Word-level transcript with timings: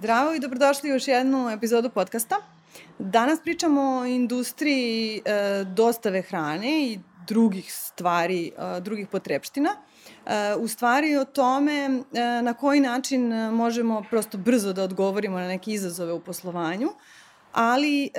Zdravo 0.00 0.34
i 0.34 0.40
dobrodošli 0.40 0.90
u 0.90 0.94
još 0.94 1.08
jednu 1.08 1.50
epizodu 1.50 1.90
podcasta. 1.90 2.36
Danas 2.98 3.40
pričamo 3.40 3.80
o 3.82 4.04
industriji 4.04 5.22
e, 5.24 5.64
dostave 5.64 6.22
hrane 6.22 6.82
i 6.82 6.98
drugih 7.26 7.74
stvari, 7.74 8.52
e, 8.58 8.80
drugih 8.80 9.08
potrebština. 9.08 9.70
E, 9.70 10.54
u 10.54 10.68
stvari 10.68 11.16
o 11.16 11.24
tome 11.24 11.72
e, 11.72 12.42
na 12.42 12.54
koji 12.54 12.80
način 12.80 13.50
možemo 13.52 14.04
prosto 14.10 14.38
brzo 14.38 14.72
da 14.72 14.82
odgovorimo 14.82 15.38
na 15.38 15.48
neke 15.48 15.70
izazove 15.72 16.12
u 16.12 16.20
poslovanju, 16.20 16.88
ali 17.52 18.04
e, 18.04 18.10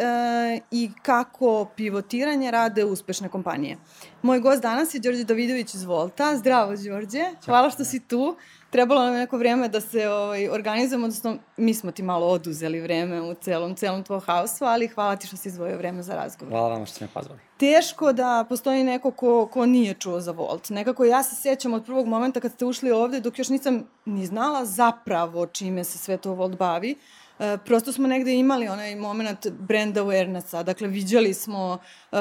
i 0.71 0.91
kako 1.01 1.67
pivotiranje 1.75 2.51
rade 2.51 2.85
uspešne 2.85 3.29
kompanije. 3.29 3.77
Moj 4.21 4.39
gost 4.39 4.61
danas 4.61 4.93
je 4.93 4.99
Đorđe 4.99 5.23
Davidović 5.23 5.73
iz 5.73 5.83
Volta. 5.83 6.37
Zdravo, 6.37 6.75
Đorđe. 6.75 7.25
Hvala 7.45 7.69
što 7.69 7.85
si 7.85 7.99
tu 7.99 8.35
trebalo 8.71 9.03
nam 9.03 9.13
neko 9.13 9.37
vreme 9.37 9.67
da 9.67 9.81
se 9.81 10.09
ovaj, 10.09 10.49
organizujemo, 10.49 11.05
odnosno 11.05 11.37
mi 11.57 11.73
smo 11.73 11.91
ti 11.91 12.03
malo 12.03 12.27
oduzeli 12.27 12.81
vreme 12.81 13.21
u 13.21 13.33
celom, 13.33 13.75
celom 13.75 14.03
tvojom 14.03 14.21
haosu, 14.21 14.65
ali 14.65 14.87
hvala 14.87 15.15
ti 15.15 15.27
što 15.27 15.37
si 15.37 15.49
izdvojio 15.49 15.77
vreme 15.77 16.03
za 16.03 16.15
razgovor. 16.15 16.51
Hvala 16.51 16.69
vam 16.69 16.85
što 16.85 16.95
ste 16.95 17.05
me 17.05 17.11
pozvali. 17.13 17.39
Teško 17.57 18.13
da 18.13 18.45
postoji 18.49 18.83
neko 18.83 19.11
ko, 19.11 19.47
ko 19.47 19.65
nije 19.65 19.93
čuo 19.93 20.19
za 20.19 20.31
Volt. 20.31 20.69
Nekako 20.69 21.05
ja 21.05 21.23
se 21.23 21.35
sjećam 21.41 21.73
od 21.73 21.85
prvog 21.85 22.07
momenta 22.07 22.39
kad 22.39 22.51
ste 22.51 22.65
ušli 22.65 22.91
ovde, 22.91 23.19
dok 23.19 23.39
još 23.39 23.49
nisam 23.49 23.87
ni 24.05 24.25
znala 24.25 24.65
zapravo 24.65 25.45
čime 25.45 25.83
se 25.83 25.97
sve 25.97 26.17
to 26.17 26.33
Volt 26.33 26.57
bavi. 26.57 26.91
Uh, 26.91 27.20
E, 27.41 27.57
prosto 27.65 27.91
smo 27.91 28.07
negde 28.07 28.33
imali 28.33 28.67
onaj 28.67 28.95
moment 28.95 29.47
brand 29.49 29.97
awarenessa, 29.97 30.63
dakle 30.63 30.87
viđali 30.87 31.33
smo 31.33 31.77
uh, 32.11 32.17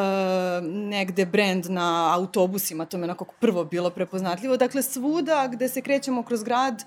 negde 0.64 1.26
brand 1.26 1.66
na 1.66 2.14
autobusima, 2.14 2.84
to 2.84 2.98
me 2.98 3.04
onako 3.04 3.24
prvo 3.40 3.64
bilo 3.64 3.90
prepoznatljivo, 3.90 4.56
dakle 4.56 4.82
svuda 4.82 5.48
gde 5.52 5.68
se 5.68 5.80
krećemo 5.80 6.22
kroz 6.22 6.42
grad 6.42 6.84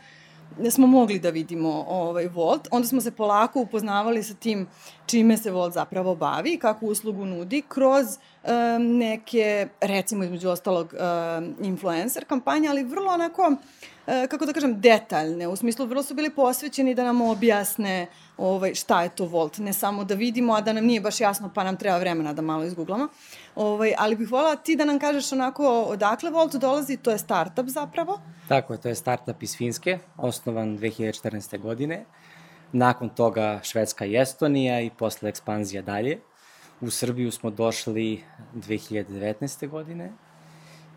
smo 0.72 0.88
mogli 0.88 1.20
da 1.20 1.30
vidimo 1.30 1.86
ovaj 1.88 2.28
Volt, 2.28 2.67
onda 2.72 2.88
smo 2.88 3.02
se 3.02 3.12
polako 3.12 3.62
upoznavali 3.62 4.23
sa 4.23 4.34
tim 4.34 4.68
čime 5.06 5.38
se 5.38 5.52
Volt 5.52 5.73
zapravo 5.73 6.16
bavi, 6.16 6.58
kakvu 6.58 6.88
uslugu 6.88 7.26
nudi, 7.26 7.64
kroz 7.68 8.06
um, 8.08 8.98
neke, 8.98 9.68
recimo 9.82 10.23
između 10.23 10.50
ostalog, 10.50 10.94
um, 10.94 11.56
influencer 11.62 12.26
kampanje, 12.26 12.70
ali 12.70 12.84
vrlo 12.84 13.12
onako 13.12 13.42
uh, 13.48 14.14
kako 14.30 14.46
da 14.46 14.54
kažem, 14.54 14.81
detaljne. 14.81 15.48
U 15.48 15.56
smislu, 15.56 15.86
vrlo 15.86 16.04
su 16.04 16.14
bili 16.14 16.30
posvećeni 16.30 16.96
da 16.96 17.04
nam 17.04 17.22
objasne 17.22 18.08
ovaj, 18.38 18.76
šta 18.76 19.04
je 19.04 19.09
to 19.09 19.26
Volt. 19.26 19.58
Ne 19.58 19.74
samo 19.74 20.04
da 20.04 20.16
vidimo, 20.16 20.54
a 20.54 20.62
da 20.62 20.74
nam 20.74 20.86
nije 20.86 21.02
baš 21.02 21.22
jasno, 21.22 21.52
pa 21.56 21.64
nam 21.64 21.78
treba 21.78 21.98
vremena 21.98 22.34
da 22.34 22.42
malo 22.42 22.64
izgooglamo. 22.64 23.08
Ovaj, 23.56 23.94
ali 23.98 24.16
bih 24.16 24.31
volala 24.31 24.56
ti 24.56 24.76
da 24.76 24.86
nam 24.86 25.00
kažeš 25.00 25.31
onako 25.31 25.81
odakle 25.81 26.30
Volt 26.30 26.56
dolazi, 26.56 26.98
to 26.98 27.12
je 27.12 27.18
startup 27.18 27.68
zapravo. 27.68 28.20
Tako 28.48 28.74
je, 28.74 28.81
to 28.81 28.90
je 28.90 28.96
startup 28.96 29.44
iz 29.44 29.58
Finske, 29.58 30.00
osnovan 30.18 30.78
2014. 30.78 31.59
godine. 31.59 32.06
Nakon 32.73 33.09
toga 33.09 33.59
Švedska 33.63 34.05
i 34.05 34.16
Estonija 34.16 34.81
i 34.81 34.89
posle 34.89 35.29
ekspanzija 35.29 35.81
dalje. 35.81 36.19
U 36.81 36.89
Srbiju 36.89 37.31
smo 37.31 37.49
došli 37.49 38.23
2019. 38.55 39.69
godine 39.69 40.11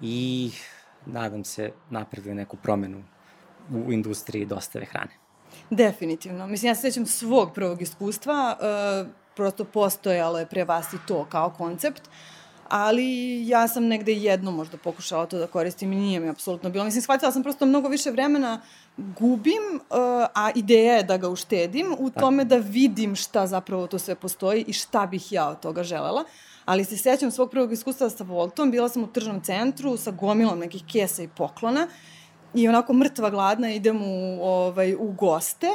i 0.02 0.50
nadam 1.06 1.44
se, 1.44 1.72
napravili 1.91 2.34
neku 2.34 2.56
promenu 2.56 3.04
u 3.70 3.92
industriji 3.92 4.47
dostave 4.47 4.84
hrane. 4.84 5.12
Definitivno. 5.70 6.47
Mislim, 6.47 6.69
ja 6.69 6.74
se 6.74 6.80
sećam 6.80 7.06
svog 7.06 7.54
prvog 7.54 7.82
iskustva, 7.82 8.56
uh, 8.60 9.08
prosto 9.36 9.64
postojalo 9.64 10.38
je 10.38 10.47
pre 10.47 10.64
vas 10.64 10.92
i 10.92 10.98
to 11.08 11.24
kao 11.24 11.50
koncept, 11.50 12.02
ali 12.69 13.48
ja 13.48 13.69
sam 13.69 13.86
negde 13.86 14.12
jedno 14.12 14.50
možda 14.50 14.77
pokušala 14.77 15.27
to 15.27 15.39
da 15.39 15.47
koristim 15.47 15.92
i 15.92 15.97
nije 15.97 16.20
mi 16.20 16.28
apsolutno 16.28 16.70
bilo. 16.70 16.84
Mislim, 16.84 17.03
shvatila 17.03 17.33
sam 17.33 17.42
prosto 17.42 17.67
mnogo 17.67 17.89
više 17.89 18.11
vremena 18.11 18.61
gubim, 18.97 19.62
uh, 19.75 19.81
a 20.34 20.50
ideja 20.55 20.97
je 20.97 21.03
da 21.03 21.16
ga 21.16 21.28
uštedim 21.28 21.97
u 21.99 22.10
Tako. 22.10 22.21
tome 22.21 22.44
da 22.44 22.56
vidim 22.56 23.16
šta 23.16 23.47
zapravo 23.47 23.87
to 23.87 23.99
sve 23.99 24.15
postoji 24.15 24.65
i 24.66 24.72
šta 24.72 25.06
bih 25.06 25.32
ja 25.32 25.49
od 25.49 25.60
toga 25.60 25.82
želela. 25.82 26.25
Ali 26.65 26.84
se 26.84 26.97
sećam 26.97 27.31
svog 27.31 27.50
prvog 27.50 27.72
iskustva 27.72 28.10
sa 28.10 28.25
Voltom, 28.25 28.71
bila 28.71 28.88
sam 28.88 29.03
u 29.04 29.06
tržnom 29.06 29.41
centru 29.41 29.97
sa 29.97 30.10
gomilom 30.10 30.59
nekih 30.59 30.83
kesa 30.93 31.22
i 31.22 31.28
poklona 31.28 31.88
i 32.54 32.69
onako 32.69 32.93
mrtva 32.93 33.31
gladna 33.31 33.71
idem 33.71 34.03
u, 34.03 34.44
ovaj, 34.44 34.94
u 34.94 35.12
goste 35.12 35.66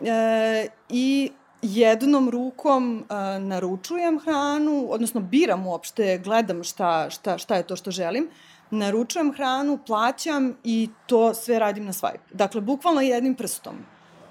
e, 0.00 0.66
i 0.88 1.30
jednom 1.62 2.30
rukom 2.30 2.98
e, 2.98 3.38
naručujem 3.38 4.18
hranu, 4.18 4.86
odnosno 4.90 5.20
biram 5.20 5.66
uopšte, 5.66 6.18
gledam 6.18 6.64
šta, 6.64 7.10
šta, 7.10 7.38
šta 7.38 7.56
je 7.56 7.62
to 7.62 7.76
što 7.76 7.90
želim, 7.90 8.28
naručujem 8.70 9.32
hranu, 9.32 9.78
plaćam 9.86 10.56
i 10.64 10.88
to 11.06 11.34
sve 11.34 11.58
radim 11.58 11.84
na 11.84 11.92
swipe. 11.92 12.32
Dakle, 12.32 12.60
bukvalno 12.60 13.00
jednim 13.00 13.34
prstom. 13.34 13.74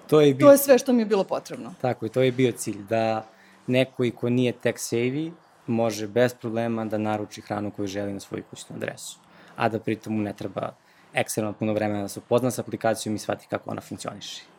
To 0.08 0.22
je, 0.22 0.34
bio... 0.34 0.46
to 0.46 0.52
je 0.52 0.58
sve 0.58 0.78
što 0.78 0.94
mi 0.94 1.02
je 1.02 1.06
bilo 1.06 1.24
potrebno. 1.24 1.74
Tako, 1.82 2.06
i 2.06 2.10
to 2.10 2.22
je 2.22 2.32
bio 2.32 2.52
cilj, 2.52 2.84
da 2.90 3.26
neko 3.68 4.04
i 4.04 4.12
ko 4.12 4.30
nije 4.30 4.52
tech 4.52 4.78
savvy 4.78 5.32
može 5.68 6.08
bez 6.08 6.34
problema 6.34 6.86
da 6.86 6.98
naruči 6.98 7.42
hranu 7.42 7.72
koju 7.72 7.88
želi 7.88 8.14
na 8.14 8.20
svoju 8.20 8.44
kućnu 8.50 8.76
adresu, 8.76 9.20
a 9.56 9.70
da 9.70 9.80
pritom 9.80 10.14
mu 10.14 10.22
ne 10.22 10.34
treba 10.34 10.74
ekstremno 11.14 11.54
puno 11.54 11.74
vremena 11.74 12.02
da 12.02 12.08
se 12.08 12.20
upozna 12.20 12.52
sa 12.52 12.62
aplikacijom 12.62 13.16
i 13.16 13.20
shvati 13.20 13.48
kako 13.50 13.72
ona 13.72 13.82
funkcioniše. 13.82 14.51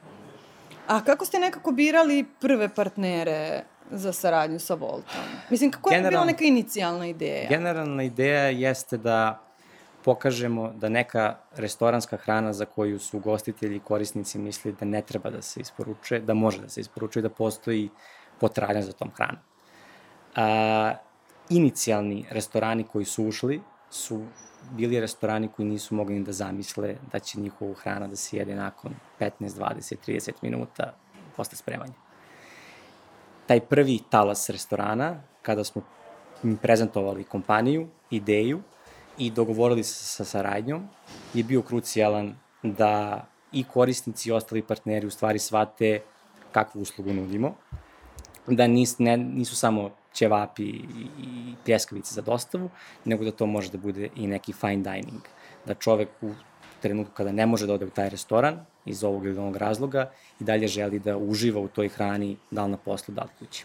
A 0.87 1.05
kako 1.05 1.25
ste 1.25 1.39
nekako 1.39 1.73
birali 1.73 2.25
prve 2.41 2.69
partnere 2.75 3.65
za 3.91 4.13
saradnju 4.13 4.59
sa 4.59 4.75
Voltom? 4.75 5.23
Mislim, 5.51 5.71
kako 5.71 5.93
je 5.93 6.03
bila 6.03 6.25
neka 6.25 6.45
inicijalna 6.45 7.07
ideja? 7.07 7.49
Generalna 7.49 8.03
ideja 8.03 8.49
jeste 8.49 8.97
da 8.97 9.41
pokažemo 10.05 10.73
da 10.77 10.89
neka 10.89 11.37
restoranska 11.57 12.17
hrana 12.17 12.53
za 12.53 12.65
koju 12.65 12.99
su 12.99 13.19
gostitelji 13.19 13.77
i 13.77 13.81
korisnici 13.81 14.39
misli 14.39 14.73
da 14.73 14.85
ne 14.87 15.03
treba 15.03 15.31
da 15.31 15.43
se 15.43 15.61
isporučuje, 15.61 16.21
da 16.21 16.35
može 16.35 16.61
da 16.61 16.69
se 16.69 16.81
isporučuje, 16.81 17.23
da 17.23 17.31
postoji 17.31 17.91
potražnja 18.41 18.83
za 18.83 18.93
tom 18.93 19.11
hranom. 19.17 19.43
A, 20.37 20.95
inicijalni 21.51 22.27
restorani 22.31 22.85
koji 22.85 23.05
su 23.05 23.25
ušli 23.25 23.61
su 23.91 24.25
bili 24.71 25.01
restorani 25.01 25.49
koji 25.49 25.69
nisu 25.69 25.95
mogli 25.95 26.21
da 26.21 26.33
zamisle 26.33 26.97
da 27.13 27.19
će 27.19 27.41
njihovu 27.41 27.75
hrana 27.75 28.07
da 28.07 28.17
se 28.17 28.37
jede 28.37 28.55
nakon 28.55 28.95
15, 29.21 29.31
20, 29.41 29.97
30 30.07 30.33
minuta 30.43 30.95
posle 31.37 31.57
spremanja. 31.57 31.93
Taj 33.47 33.61
prvi 33.61 34.01
talas 34.11 34.51
restorana, 34.51 35.21
kada 35.43 35.65
smo 35.65 35.83
prezentovali 36.63 37.25
kompaniju, 37.25 37.89
ideju 38.11 38.63
i 39.19 39.31
dogovorili 39.31 39.85
se 39.85 40.05
sa 40.05 40.25
saradnjom, 40.25 40.89
je 41.35 41.45
bio 41.45 41.63
krucijalan 41.63 42.35
da 42.63 43.27
i 43.53 43.65
korisnici 43.65 44.29
i 44.29 44.33
ostali 44.33 44.63
partneri 44.63 45.07
u 45.07 45.11
stvari 45.11 45.39
shvate 45.39 46.01
kakvu 46.53 46.81
uslugu 46.81 47.13
nudimo, 47.13 47.55
da 48.47 48.67
nis, 48.67 48.99
ne, 48.99 49.17
nisu 49.17 49.57
samo 49.57 49.91
ćevapi 50.15 50.63
i, 50.63 51.55
pljeskavice 51.65 52.15
za 52.15 52.23
dostavu, 52.23 52.71
nego 53.05 53.25
da 53.25 53.31
to 53.31 53.47
može 53.47 53.71
da 53.71 53.79
bude 53.79 54.09
i 54.17 54.27
neki 54.27 54.53
fine 54.53 54.83
dining. 54.83 55.23
Da 55.67 55.75
čovek 55.75 56.09
u 56.21 56.31
trenutku 56.83 57.15
kada 57.15 57.33
ne 57.33 57.47
može 57.47 57.67
da 57.67 57.75
ode 57.75 57.87
u 57.87 57.91
taj 57.91 58.11
restoran, 58.11 58.65
iz 58.85 59.05
ovog 59.05 59.27
ili 59.27 59.39
onog 59.39 59.57
razloga, 59.57 60.11
i 60.41 60.45
dalje 60.45 60.69
želi 60.69 60.99
da 60.99 61.17
uživa 61.17 61.61
u 61.61 61.69
toj 61.69 61.89
hrani, 61.89 62.37
da 62.51 62.65
li 62.65 62.71
na 62.71 62.77
poslu, 62.77 63.15
da 63.15 63.23
li 63.23 63.31
kući. 63.39 63.65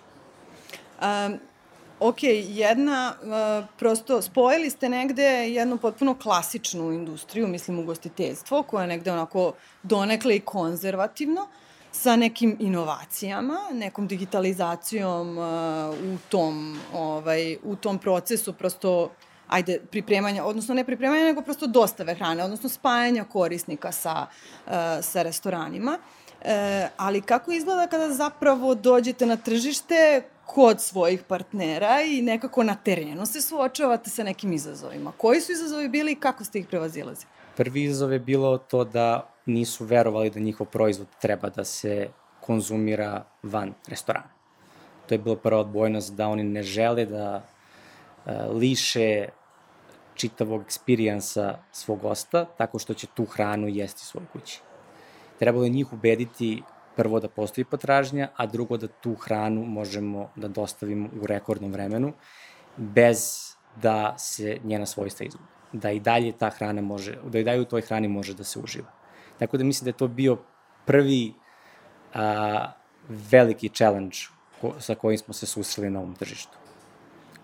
Um, 1.02 1.40
ok, 2.00 2.24
jedna, 2.48 3.14
uh, 3.22 3.66
prosto 3.80 4.22
spojili 4.22 4.70
ste 4.70 4.90
negde 4.90 5.24
jednu 5.50 5.78
potpuno 5.78 6.16
klasičnu 6.16 6.92
industriju, 6.92 7.48
mislim 7.48 7.80
ugostiteljstvo, 7.80 8.64
koja 8.64 8.82
je 8.82 8.88
negde 8.88 9.12
onako 9.12 9.54
donekle 9.84 10.36
i 10.36 10.40
konzervativno, 10.40 11.42
uh, 11.42 11.67
sa 11.98 12.16
nekim 12.16 12.56
inovacijama, 12.60 13.58
nekom 13.74 14.08
digitalizacijom 14.08 15.38
uh, 15.38 15.46
u 16.14 16.18
tom 16.30 16.80
ovaj 16.94 17.58
u 17.64 17.76
tom 17.76 17.98
procesu 18.00 18.54
prosto 18.54 19.12
ajde 19.48 19.80
pripremanja, 19.92 20.44
odnosno 20.46 20.76
ne 20.76 20.84
pripremanja 20.84 21.24
nego 21.24 21.42
prosto 21.42 21.68
dostave 21.68 22.16
hrane, 22.16 22.44
odnosno 22.44 22.70
spajanja 22.70 23.24
korisnika 23.24 23.92
sa 23.92 24.26
uh, 24.66 24.72
sa 25.02 25.24
restoranima. 25.24 25.98
E, 26.42 26.88
ali 26.98 27.22
kako 27.22 27.52
izgleda 27.52 27.88
kada 27.88 28.14
zapravo 28.14 28.76
dođete 28.76 29.26
na 29.26 29.36
tržište 29.38 30.22
kod 30.46 30.82
svojih 30.82 31.24
partnera 31.24 32.02
i 32.02 32.22
nekako 32.22 32.64
na 32.64 32.76
terenu 32.76 33.26
se 33.26 33.42
suočavate 33.42 34.10
sa 34.10 34.24
nekim 34.24 34.54
izazovima? 34.54 35.12
Koji 35.18 35.42
su 35.42 35.52
izazovi 35.52 35.90
bili 35.90 36.12
i 36.12 36.16
kako 36.16 36.44
ste 36.44 36.60
ih 36.60 36.68
prevazilazili? 36.68 37.32
Prvi 37.56 37.84
izazov 37.84 38.14
je 38.14 38.20
bilo 38.20 38.58
to 38.58 38.84
da 38.84 39.37
nisu 39.48 39.86
verovali 39.86 40.30
da 40.30 40.40
njihov 40.40 40.68
proizvod 40.68 41.08
treba 41.22 41.50
da 41.50 41.64
se 41.64 42.10
konzumira 42.42 43.26
van 43.44 43.74
restorana. 43.88 44.30
To 45.08 45.16
je 45.16 45.20
bila 45.20 45.36
prva 45.36 45.60
odbojnost 45.60 46.16
da 46.16 46.28
oni 46.28 46.44
ne 46.44 46.64
žele 46.64 47.06
da 47.06 47.42
uh, 47.42 48.32
liše 48.54 49.28
čitavog 50.16 50.62
eksperijensa 50.62 51.58
svog 51.72 52.00
gosta 52.02 52.46
tako 52.46 52.80
što 52.80 52.94
će 52.94 53.08
tu 53.08 53.26
hranu 53.26 53.68
jesti 53.68 54.02
u 54.04 54.06
svojoj 54.06 54.28
kući. 54.34 54.62
Trebalo 55.40 55.64
je 55.64 55.70
njih 55.70 55.94
ubediti 55.94 56.64
prvo 56.96 57.20
da 57.20 57.30
postoji 57.30 57.66
potražnja, 57.66 58.30
a 58.36 58.46
drugo 58.46 58.78
da 58.78 58.88
tu 58.88 59.16
hranu 59.16 59.66
možemo 59.66 60.30
da 60.36 60.48
dostavimo 60.48 61.10
u 61.22 61.28
rekordnom 61.28 61.72
vremenu 61.72 62.14
bez 62.78 63.52
da 63.82 64.16
se 64.18 64.58
njena 64.64 64.86
svojstva 64.86 65.26
izgubi. 65.26 65.50
Da 65.74 65.92
i 65.92 66.00
dalje 66.00 66.32
ta 66.32 66.50
hrana 66.50 66.82
može, 66.82 67.18
da 67.24 67.40
i 67.40 67.44
dalje 67.44 67.62
u 67.62 67.66
toj 67.66 67.82
hrani 67.82 68.08
može 68.08 68.34
da 68.34 68.44
se 68.44 68.60
uživa. 68.60 68.97
Tako 69.40 69.58
da 69.58 69.64
mislim 69.64 69.86
da 69.86 69.90
je 69.90 69.98
to 69.98 70.08
bio 70.08 70.38
prvi 70.86 71.34
a, 72.14 72.72
veliki 73.10 73.70
challenge 73.70 74.18
ko, 74.62 74.74
sa 74.80 74.96
kojim 74.96 75.18
smo 75.18 75.34
se 75.34 75.46
susreli 75.46 75.90
na 75.90 76.00
ovom 76.00 76.16
tržištu, 76.16 76.58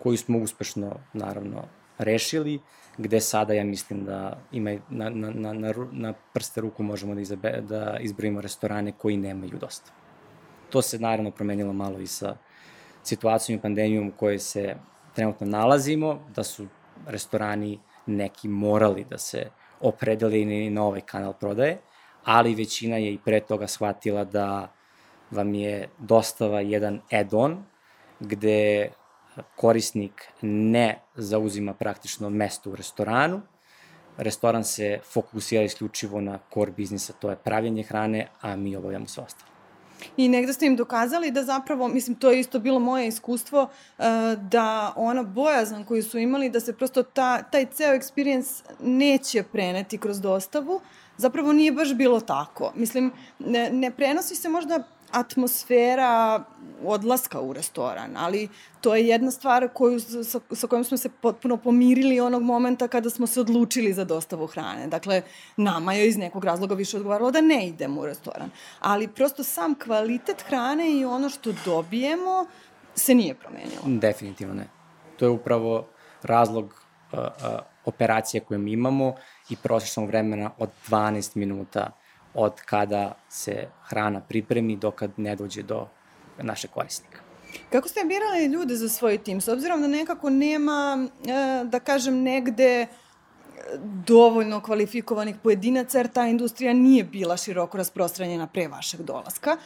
koji 0.03 0.17
smo 0.17 0.37
uspešno, 0.37 0.95
naravno, 1.13 1.63
rešili, 1.97 2.59
gde 2.97 3.19
sada 3.19 3.53
ja 3.53 3.63
mislim 3.63 4.05
da 4.05 4.39
ima 4.51 4.71
na, 4.89 5.09
na, 5.09 5.31
na, 5.31 5.53
na, 5.53 5.73
na 5.91 6.13
prste 6.33 6.61
ruku 6.61 6.83
možemo 6.83 7.15
da, 7.15 7.21
izabe, 7.21 7.61
da 7.61 7.97
izbrojimo 7.99 8.41
restorane 8.41 8.91
koji 8.91 9.17
nemaju 9.17 9.57
dosta. 9.59 9.91
To 10.69 10.81
se 10.81 10.99
naravno 10.99 11.31
promenilo 11.31 11.73
malo 11.73 11.99
i 11.99 12.07
sa 12.07 12.35
situacijom 13.03 13.59
i 13.59 13.61
pandemijom 13.61 14.07
u 14.07 14.11
kojoj 14.11 14.39
se 14.39 14.75
trenutno 15.15 15.47
nalazimo, 15.47 16.19
da 16.35 16.43
su 16.43 16.67
restorani 17.07 17.79
neki 18.05 18.47
morali 18.47 19.03
da 19.03 19.17
se 19.17 19.49
opredeli 19.83 20.69
na 20.69 20.83
ovaj 20.83 21.01
kanal 21.01 21.33
prodaje, 21.33 21.77
ali 22.23 22.55
većina 22.55 22.97
je 22.97 23.13
i 23.13 23.19
pre 23.25 23.39
toga 23.39 23.67
shvatila 23.67 24.23
da 24.23 24.73
vam 25.31 25.53
je 25.53 25.89
dostava 25.97 26.61
jedan 26.61 27.01
add-on 27.11 27.63
gde 28.19 28.89
korisnik 29.55 30.27
ne 30.41 30.99
zauzima 31.15 31.73
praktično 31.73 32.29
mesto 32.29 32.71
u 32.71 32.75
restoranu, 32.75 33.41
restoran 34.17 34.63
se 34.63 34.99
fokusira 35.13 35.63
isključivo 35.63 36.21
na 36.21 36.39
core 36.53 36.71
biznisa, 36.71 37.13
to 37.13 37.29
je 37.29 37.35
pravljenje 37.35 37.83
hrane, 37.83 38.27
a 38.41 38.55
mi 38.55 38.75
obavljamo 38.75 39.07
sve 39.07 39.23
ostalo. 39.23 39.52
I 40.17 40.29
negde 40.29 40.53
ste 40.53 40.65
im 40.65 40.75
dokazali 40.75 41.31
da 41.31 41.43
zapravo, 41.43 41.87
mislim, 41.87 42.15
to 42.15 42.31
je 42.31 42.39
isto 42.39 42.59
bilo 42.59 42.79
moje 42.79 43.07
iskustvo, 43.07 43.61
uh, 43.63 44.05
da 44.49 44.93
ona 44.95 45.23
bojazan 45.23 45.85
koju 45.85 46.03
su 46.03 46.17
imali, 46.17 46.49
da 46.49 46.59
se 46.59 46.73
prosto 46.73 47.03
ta, 47.03 47.43
taj 47.43 47.65
ceo 47.65 47.93
experience 47.93 48.63
neće 48.79 49.43
preneti 49.43 49.97
kroz 49.97 50.21
dostavu, 50.21 50.81
zapravo 51.17 51.53
nije 51.53 51.71
baš 51.71 51.93
bilo 51.93 52.19
tako. 52.19 52.71
Mislim, 52.75 53.11
ne, 53.39 53.69
ne 53.69 53.91
prenosi 53.91 54.35
se 54.35 54.49
možda 54.49 54.83
atmosfera 55.13 56.43
odlaska 56.83 57.41
u 57.41 57.53
restoran, 57.53 58.17
ali 58.17 58.49
to 58.81 58.95
je 58.95 59.07
jedna 59.07 59.31
stvar 59.31 59.69
koju, 59.73 59.99
sa, 59.99 60.39
sa 60.51 60.67
kojom 60.67 60.83
smo 60.83 60.97
se 60.97 61.09
potpuno 61.09 61.57
pomirili 61.57 62.19
onog 62.19 62.43
momenta 62.43 62.87
kada 62.87 63.09
smo 63.09 63.27
se 63.27 63.41
odlučili 63.41 63.93
za 63.93 64.03
dostavu 64.03 64.47
hrane. 64.47 64.87
Dakle, 64.87 65.21
nama 65.57 65.93
je 65.93 66.07
iz 66.07 66.17
nekog 66.17 66.45
razloga 66.45 66.75
više 66.75 66.97
odgovaralo 66.97 67.31
da 67.31 67.41
ne 67.41 67.67
idemo 67.67 68.01
u 68.01 68.05
restoran. 68.05 68.49
Ali 68.79 69.07
prosto 69.07 69.43
sam 69.43 69.75
kvalitet 69.75 70.41
hrane 70.47 70.91
i 70.91 71.05
ono 71.05 71.29
što 71.29 71.53
dobijemo 71.65 72.45
se 72.95 73.15
nije 73.15 73.35
promenilo. 73.35 73.81
Definitivno 73.85 74.53
ne. 74.53 74.67
To 75.17 75.25
je 75.25 75.29
upravo 75.29 75.87
razlog 76.23 76.65
uh, 76.65 77.19
uh, 77.19 77.25
operacije 77.85 78.41
koje 78.41 78.57
mi 78.57 78.71
imamo 78.71 79.15
i 79.49 79.55
prosječnog 79.55 80.07
vremena 80.07 80.51
od 80.57 80.69
12 80.89 81.35
minuta 81.35 81.91
od 82.33 82.61
kada 82.65 83.15
se 83.29 83.67
hrana 83.83 84.21
pripremi 84.21 84.75
do 84.75 84.91
kad 84.91 85.11
ne 85.17 85.35
dođe 85.35 85.63
do 85.63 85.87
našeg 86.37 86.71
korisnika. 86.71 87.19
Kako 87.69 87.87
ste 87.87 88.03
birali 88.03 88.45
ljude 88.45 88.75
za 88.75 88.89
svoj 88.89 89.17
tim? 89.17 89.41
S 89.41 89.47
obzirom 89.47 89.81
da 89.81 89.87
nekako 89.87 90.29
nema, 90.29 91.07
e, 91.27 91.63
da 91.63 91.79
kažem, 91.79 92.21
negde 92.21 92.81
e, 92.81 92.87
dovoljno 94.07 94.61
kvalifikovanih 94.61 95.35
pojedinaca, 95.43 95.97
jer 95.97 96.07
ta 96.07 96.25
industrija 96.27 96.73
nije 96.73 97.03
bila 97.03 97.37
široko 97.37 97.77
rasprostranjena 97.77 98.47
pre 98.47 98.67
vašeg 98.67 99.01
dolaska. 99.01 99.51
E, 99.51 99.57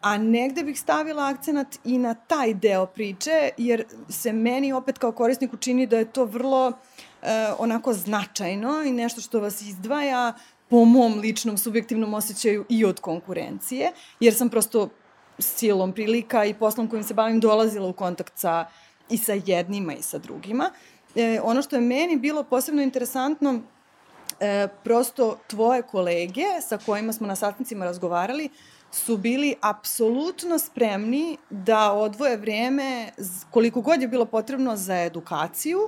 a 0.00 0.18
negde 0.18 0.62
bih 0.62 0.80
stavila 0.80 1.28
akcenat 1.28 1.78
i 1.84 1.98
na 1.98 2.14
taj 2.14 2.54
deo 2.54 2.86
priče, 2.86 3.50
jer 3.56 3.84
se 4.08 4.32
meni 4.32 4.72
opet 4.72 4.98
kao 4.98 5.12
korisniku 5.12 5.56
čini 5.56 5.86
da 5.86 5.98
je 5.98 6.12
to 6.12 6.24
vrlo 6.24 6.72
onako 7.58 7.92
značajno 7.92 8.82
i 8.82 8.92
nešto 8.92 9.20
što 9.20 9.40
vas 9.40 9.62
izdvaja 9.62 10.32
po 10.70 10.84
mom 10.84 11.18
ličnom 11.18 11.58
subjektivnom 11.58 12.14
osjećaju 12.14 12.64
i 12.68 12.84
od 12.84 13.00
konkurencije, 13.00 13.92
jer 14.20 14.34
sam 14.34 14.48
prosto 14.48 14.88
silom 15.38 15.92
prilika 15.92 16.44
i 16.44 16.54
poslom 16.54 16.88
kojim 16.88 17.04
se 17.04 17.14
bavim 17.14 17.40
dolazila 17.40 17.88
u 17.88 17.92
kontakt 17.92 18.32
sa 18.38 18.66
i 19.10 19.18
sa 19.18 19.32
jednima 19.46 19.94
i 19.94 20.02
sa 20.02 20.18
drugima. 20.18 20.70
E, 21.14 21.40
ono 21.42 21.62
što 21.62 21.76
je 21.76 21.80
meni 21.80 22.16
bilo 22.16 22.44
posebno 22.44 22.82
interesantno, 22.82 23.60
e, 24.40 24.68
prosto 24.84 25.38
tvoje 25.46 25.82
kolege 25.82 26.44
sa 26.68 26.78
kojima 26.86 27.12
smo 27.12 27.26
na 27.26 27.36
sastancima 27.36 27.84
razgovarali 27.84 28.48
su 28.90 29.16
bili 29.16 29.54
apsolutno 29.60 30.58
spremni 30.58 31.36
da 31.50 31.92
odvoje 31.92 32.36
vreme 32.36 33.10
koliko 33.50 33.80
god 33.80 34.02
je 34.02 34.08
bilo 34.08 34.24
potrebno 34.24 34.76
za 34.76 34.96
edukaciju 34.96 35.78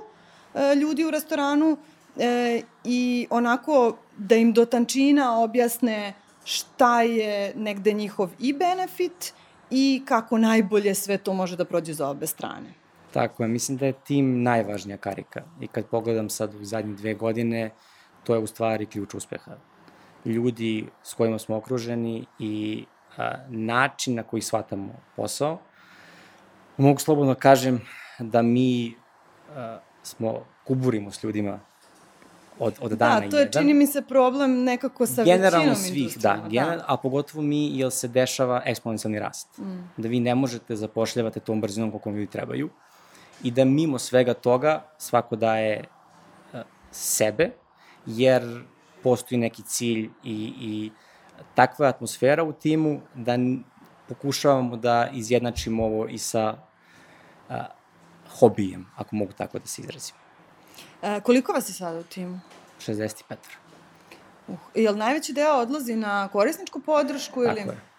e, 0.53 0.75
ljudi 0.75 1.05
u 1.05 1.11
restoranu 1.11 1.77
e, 2.17 2.61
i 2.83 3.27
onako 3.29 3.97
da 4.27 4.35
im 4.35 4.53
do 4.53 4.65
tančina 4.65 5.39
objasne 5.41 6.13
šta 6.45 7.01
je 7.01 7.53
negde 7.55 7.93
njihov 7.93 8.29
i 8.39 8.53
benefit 8.53 9.33
i 9.69 10.01
kako 10.05 10.37
najbolje 10.37 10.95
sve 10.95 11.17
to 11.17 11.33
može 11.33 11.57
da 11.57 11.65
prođe 11.65 11.93
za 11.93 12.09
obe 12.09 12.27
strane. 12.27 12.73
Tako 13.13 13.43
je, 13.43 13.49
mislim 13.49 13.77
da 13.77 13.85
je 13.85 13.93
tim 13.93 14.43
najvažnija 14.43 14.97
karika. 14.97 15.43
I 15.61 15.67
kad 15.67 15.85
pogledam 15.85 16.29
sad 16.29 16.55
u 16.55 16.65
zadnje 16.65 16.93
dve 16.93 17.13
godine, 17.13 17.69
to 18.23 18.33
je 18.33 18.39
u 18.39 18.47
stvari 18.47 18.85
ključ 18.85 19.13
uspeha. 19.13 19.57
Ljudi 20.25 20.87
s 21.03 21.13
kojima 21.13 21.39
smo 21.39 21.57
okruženi 21.57 22.25
i 22.39 22.85
a, 23.17 23.31
način 23.49 24.15
na 24.15 24.23
koji 24.23 24.41
shvatamo 24.41 24.93
posao. 25.15 25.59
Mogu 26.77 26.99
slobodno 26.99 27.35
kažem 27.35 27.81
da 28.19 28.41
mi 28.41 28.95
a, 29.55 29.79
smo 30.03 30.45
kuburimo 30.67 31.11
s 31.11 31.23
ljudima 31.23 31.59
od, 32.61 32.73
od 32.81 32.91
dana 32.91 33.19
Da, 33.19 33.29
to 33.29 33.37
je 33.37 33.41
jedan. 33.41 33.61
čini 33.61 33.73
mi 33.73 33.87
se 33.87 34.01
problem 34.01 34.63
nekako 34.63 35.05
sa 35.05 35.23
Generalno 35.23 35.75
svih, 35.75 36.17
da, 36.17 36.39
da. 36.43 36.49
General, 36.49 36.77
da. 36.77 36.85
a 36.87 36.97
pogotovo 36.97 37.41
mi, 37.41 37.77
jer 37.77 37.91
se 37.91 38.07
dešava 38.07 38.61
eksponencijalni 38.65 39.19
rast. 39.19 39.57
Mm. 39.57 39.79
Da 39.97 40.07
vi 40.07 40.19
ne 40.19 40.35
možete 40.35 40.75
zapošljavate 40.75 41.39
tom 41.39 41.61
brzinom 41.61 41.91
koliko 41.91 42.09
ljudi 42.09 42.27
trebaju 42.27 42.69
i 43.43 43.51
da 43.51 43.65
mimo 43.65 43.99
svega 43.99 44.33
toga 44.33 44.83
svako 44.97 45.35
daje 45.35 45.83
uh, 46.53 46.59
sebe, 46.91 47.51
jer 48.05 48.63
postoji 49.03 49.39
neki 49.39 49.63
cilj 49.63 50.09
i, 50.23 50.53
i 50.61 50.91
takva 51.55 51.87
atmosfera 51.87 52.43
u 52.43 52.53
timu 52.53 53.01
da 53.15 53.37
pokušavamo 54.07 54.77
da 54.77 55.09
izjednačimo 55.13 55.85
ovo 55.85 56.07
i 56.07 56.17
sa 56.17 56.57
uh, 57.49 57.55
hobijem, 58.39 58.85
ako 58.95 59.15
mogu 59.15 59.31
tako 59.33 59.59
da 59.59 59.67
se 59.67 59.81
izrazim. 59.81 60.20
E, 61.01 61.21
koliko 61.21 61.51
vas 61.51 61.69
je 61.69 61.73
sada 61.73 61.99
u 61.99 62.03
timu? 62.03 62.39
65. 62.79 63.35
Uh, 64.47 64.55
je 64.75 64.91
li 64.91 64.97
najveći 64.97 65.33
deo 65.33 65.53
odlazi 65.53 65.95
na 65.95 66.27
korisničku 66.27 66.79
podršku 66.79 67.43
ili... 67.43 67.55
Tako 67.55 67.71
je. 67.71 67.91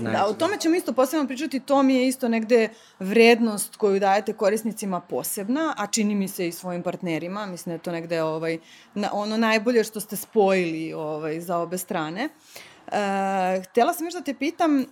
Najveći 0.00 0.12
da, 0.12 0.26
o 0.26 0.32
tome 0.32 0.56
ćemo 0.58 0.74
isto 0.74 0.92
posebno 0.92 1.26
pričati, 1.26 1.60
to 1.60 1.82
mi 1.82 1.94
je 1.94 2.08
isto 2.08 2.28
negde 2.28 2.68
vrednost 2.98 3.76
koju 3.76 4.00
dajete 4.00 4.32
korisnicima 4.32 5.00
posebna, 5.00 5.74
a 5.76 5.86
čini 5.86 6.14
mi 6.14 6.28
se 6.28 6.48
i 6.48 6.52
svojim 6.52 6.82
partnerima, 6.82 7.46
mislim 7.46 7.70
da 7.70 7.74
je 7.74 7.82
to 7.82 7.92
negde 7.92 8.22
ovaj, 8.22 8.58
na, 8.94 9.10
ono 9.12 9.36
najbolje 9.36 9.84
što 9.84 10.00
ste 10.00 10.16
spojili 10.16 10.92
ovaj, 10.92 11.40
za 11.40 11.58
obe 11.58 11.78
strane. 11.78 12.22
E, 12.22 12.28
htela 13.70 13.92
sam 13.92 14.06
još 14.06 14.14
da 14.14 14.20
te 14.20 14.34
pitam, 14.34 14.80
e, 14.80 14.84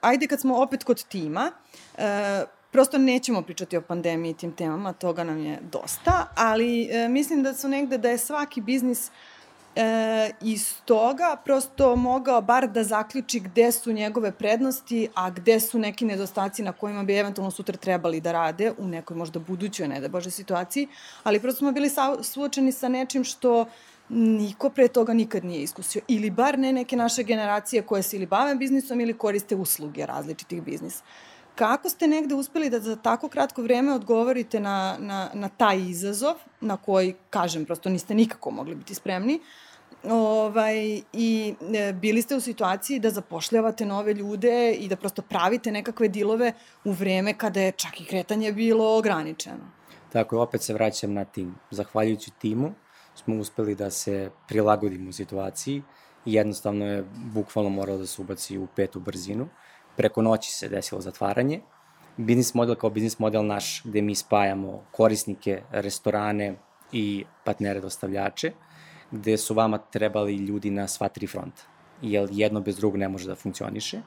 ajde 0.00 0.26
kad 0.26 0.40
smo 0.40 0.62
opet 0.62 0.84
kod 0.84 1.04
tima, 1.04 1.52
e, 1.98 2.44
prosto 2.72 2.98
nećemo 2.98 3.42
pričati 3.42 3.76
o 3.76 3.82
pandemiji 3.82 4.30
i 4.30 4.34
tim 4.34 4.52
temama, 4.52 4.92
toga 4.92 5.24
nam 5.24 5.38
je 5.38 5.58
dosta, 5.72 6.26
ali 6.36 6.88
e, 6.90 7.08
mislim 7.08 7.42
da 7.42 7.54
su 7.54 7.68
negde 7.68 7.98
da 7.98 8.10
je 8.10 8.18
svaki 8.18 8.60
biznis 8.60 9.10
e, 9.76 10.30
iz 10.40 10.74
toga 10.84 11.36
prosto 11.44 11.96
mogao 11.96 12.40
bar 12.40 12.68
da 12.68 12.84
zaključi 12.84 13.40
gde 13.40 13.72
su 13.72 13.92
njegove 13.92 14.32
prednosti, 14.32 15.08
a 15.14 15.30
gde 15.30 15.60
su 15.60 15.78
neki 15.78 16.04
nedostaci 16.04 16.62
na 16.62 16.72
kojima 16.72 17.02
bi 17.02 17.16
eventualno 17.16 17.50
sutra 17.50 17.76
trebali 17.76 18.20
da 18.20 18.32
rade 18.32 18.72
u 18.78 18.88
nekoj 18.88 19.16
možda 19.16 19.38
budućoj, 19.38 19.88
ne 19.88 20.00
da 20.00 20.08
bože, 20.08 20.30
situaciji, 20.30 20.88
ali 21.24 21.40
prosto 21.40 21.58
smo 21.58 21.72
bili 21.72 21.90
suočeni 22.22 22.72
sa 22.72 22.88
nečim 22.88 23.24
što 23.24 23.66
niko 24.08 24.70
pre 24.70 24.88
toga 24.88 25.12
nikad 25.14 25.44
nije 25.44 25.62
iskusio. 25.62 26.02
Ili 26.08 26.30
bar 26.30 26.58
ne 26.58 26.72
neke 26.72 26.96
naše 26.96 27.22
generacije 27.22 27.82
koje 27.82 28.02
se 28.02 28.16
ili 28.16 28.26
bave 28.26 28.54
biznisom 28.54 29.00
ili 29.00 29.18
koriste 29.18 29.56
usluge 29.56 30.06
različitih 30.06 30.62
biznisa. 30.62 31.02
Kako 31.54 31.88
ste 31.88 32.06
negde 32.06 32.34
uspeli 32.34 32.70
da 32.70 32.80
za 32.80 32.96
tako 32.96 33.28
kratko 33.28 33.62
vreme 33.62 33.92
odgovorite 33.92 34.60
na, 34.60 34.96
na, 34.98 35.30
na 35.34 35.48
taj 35.48 35.78
izazov, 35.80 36.34
na 36.60 36.76
koji, 36.76 37.14
kažem, 37.30 37.64
prosto 37.64 37.90
niste 37.90 38.14
nikako 38.14 38.50
mogli 38.50 38.74
biti 38.74 38.94
spremni, 38.94 39.40
ovaj, 40.10 41.02
i 41.12 41.54
e, 41.74 41.92
bili 41.92 42.22
ste 42.22 42.36
u 42.36 42.40
situaciji 42.40 42.98
da 42.98 43.10
zapošljavate 43.10 43.86
nove 43.86 44.14
ljude 44.14 44.72
i 44.72 44.88
da 44.88 44.96
prosto 44.96 45.22
pravite 45.22 45.72
nekakve 45.72 46.08
dilove 46.08 46.52
u 46.84 46.92
vreme 46.92 47.34
kada 47.38 47.60
je 47.60 47.72
čak 47.72 48.00
i 48.00 48.04
kretanje 48.04 48.52
bilo 48.52 48.98
ograničeno. 48.98 49.70
Tako 50.12 50.36
je, 50.36 50.40
opet 50.40 50.62
se 50.62 50.74
vraćam 50.74 51.12
na 51.12 51.24
tim. 51.24 51.54
Zahvaljujući 51.70 52.30
timu 52.30 52.72
smo 53.14 53.36
uspeli 53.36 53.74
da 53.74 53.90
se 53.90 54.30
prilagodimo 54.48 55.12
situaciji 55.12 55.82
i 56.24 56.34
jednostavno 56.34 56.86
je 56.86 57.04
bukvalno 57.34 57.70
moralo 57.70 57.98
da 57.98 58.06
se 58.06 58.22
ubaci 58.22 58.58
u 58.58 58.66
petu 58.76 59.00
brzinu 59.00 59.48
preko 59.96 60.22
noći 60.22 60.52
se 60.52 60.68
desilo 60.68 61.00
zatvaranje. 61.00 61.60
Biznis 62.16 62.54
model 62.54 62.74
kao 62.74 62.90
biznis 62.90 63.18
model 63.18 63.46
naš, 63.46 63.82
gde 63.84 64.02
mi 64.02 64.14
spajamo 64.14 64.84
korisnike, 64.90 65.62
restorane 65.70 66.54
i 66.92 67.24
partnere 67.44 67.80
dostavljače, 67.80 68.52
gde 69.10 69.36
su 69.36 69.54
vama 69.54 69.78
trebali 69.78 70.36
ljudi 70.36 70.70
na 70.70 70.88
sva 70.88 71.08
tri 71.08 71.26
fronta, 71.26 71.62
jer 72.02 72.28
jedno 72.32 72.60
bez 72.60 72.76
drugog 72.76 72.98
ne 72.98 73.08
može 73.08 73.28
da 73.28 73.34
funkcioniše. 73.34 74.00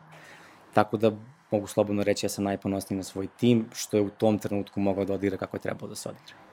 Tako 0.74 0.98
da 0.98 1.12
mogu 1.52 1.68
slobodno 1.68 2.04
reći 2.04 2.26
ja 2.26 2.30
sam 2.30 2.44
najponosniji 2.44 2.98
na 2.98 3.04
svoj 3.04 3.28
tim, 3.28 3.66
što 3.74 3.98
je 3.98 4.04
u 4.04 4.10
tom 4.10 4.40
trenutku 4.40 4.80
mogao 4.80 5.06
da 5.06 5.14
odira 5.14 5.38
kako 5.38 5.58
je 5.58 5.62
trebalo 5.62 5.90
da 5.90 5.96
se 5.96 6.10
odira. 6.10 6.45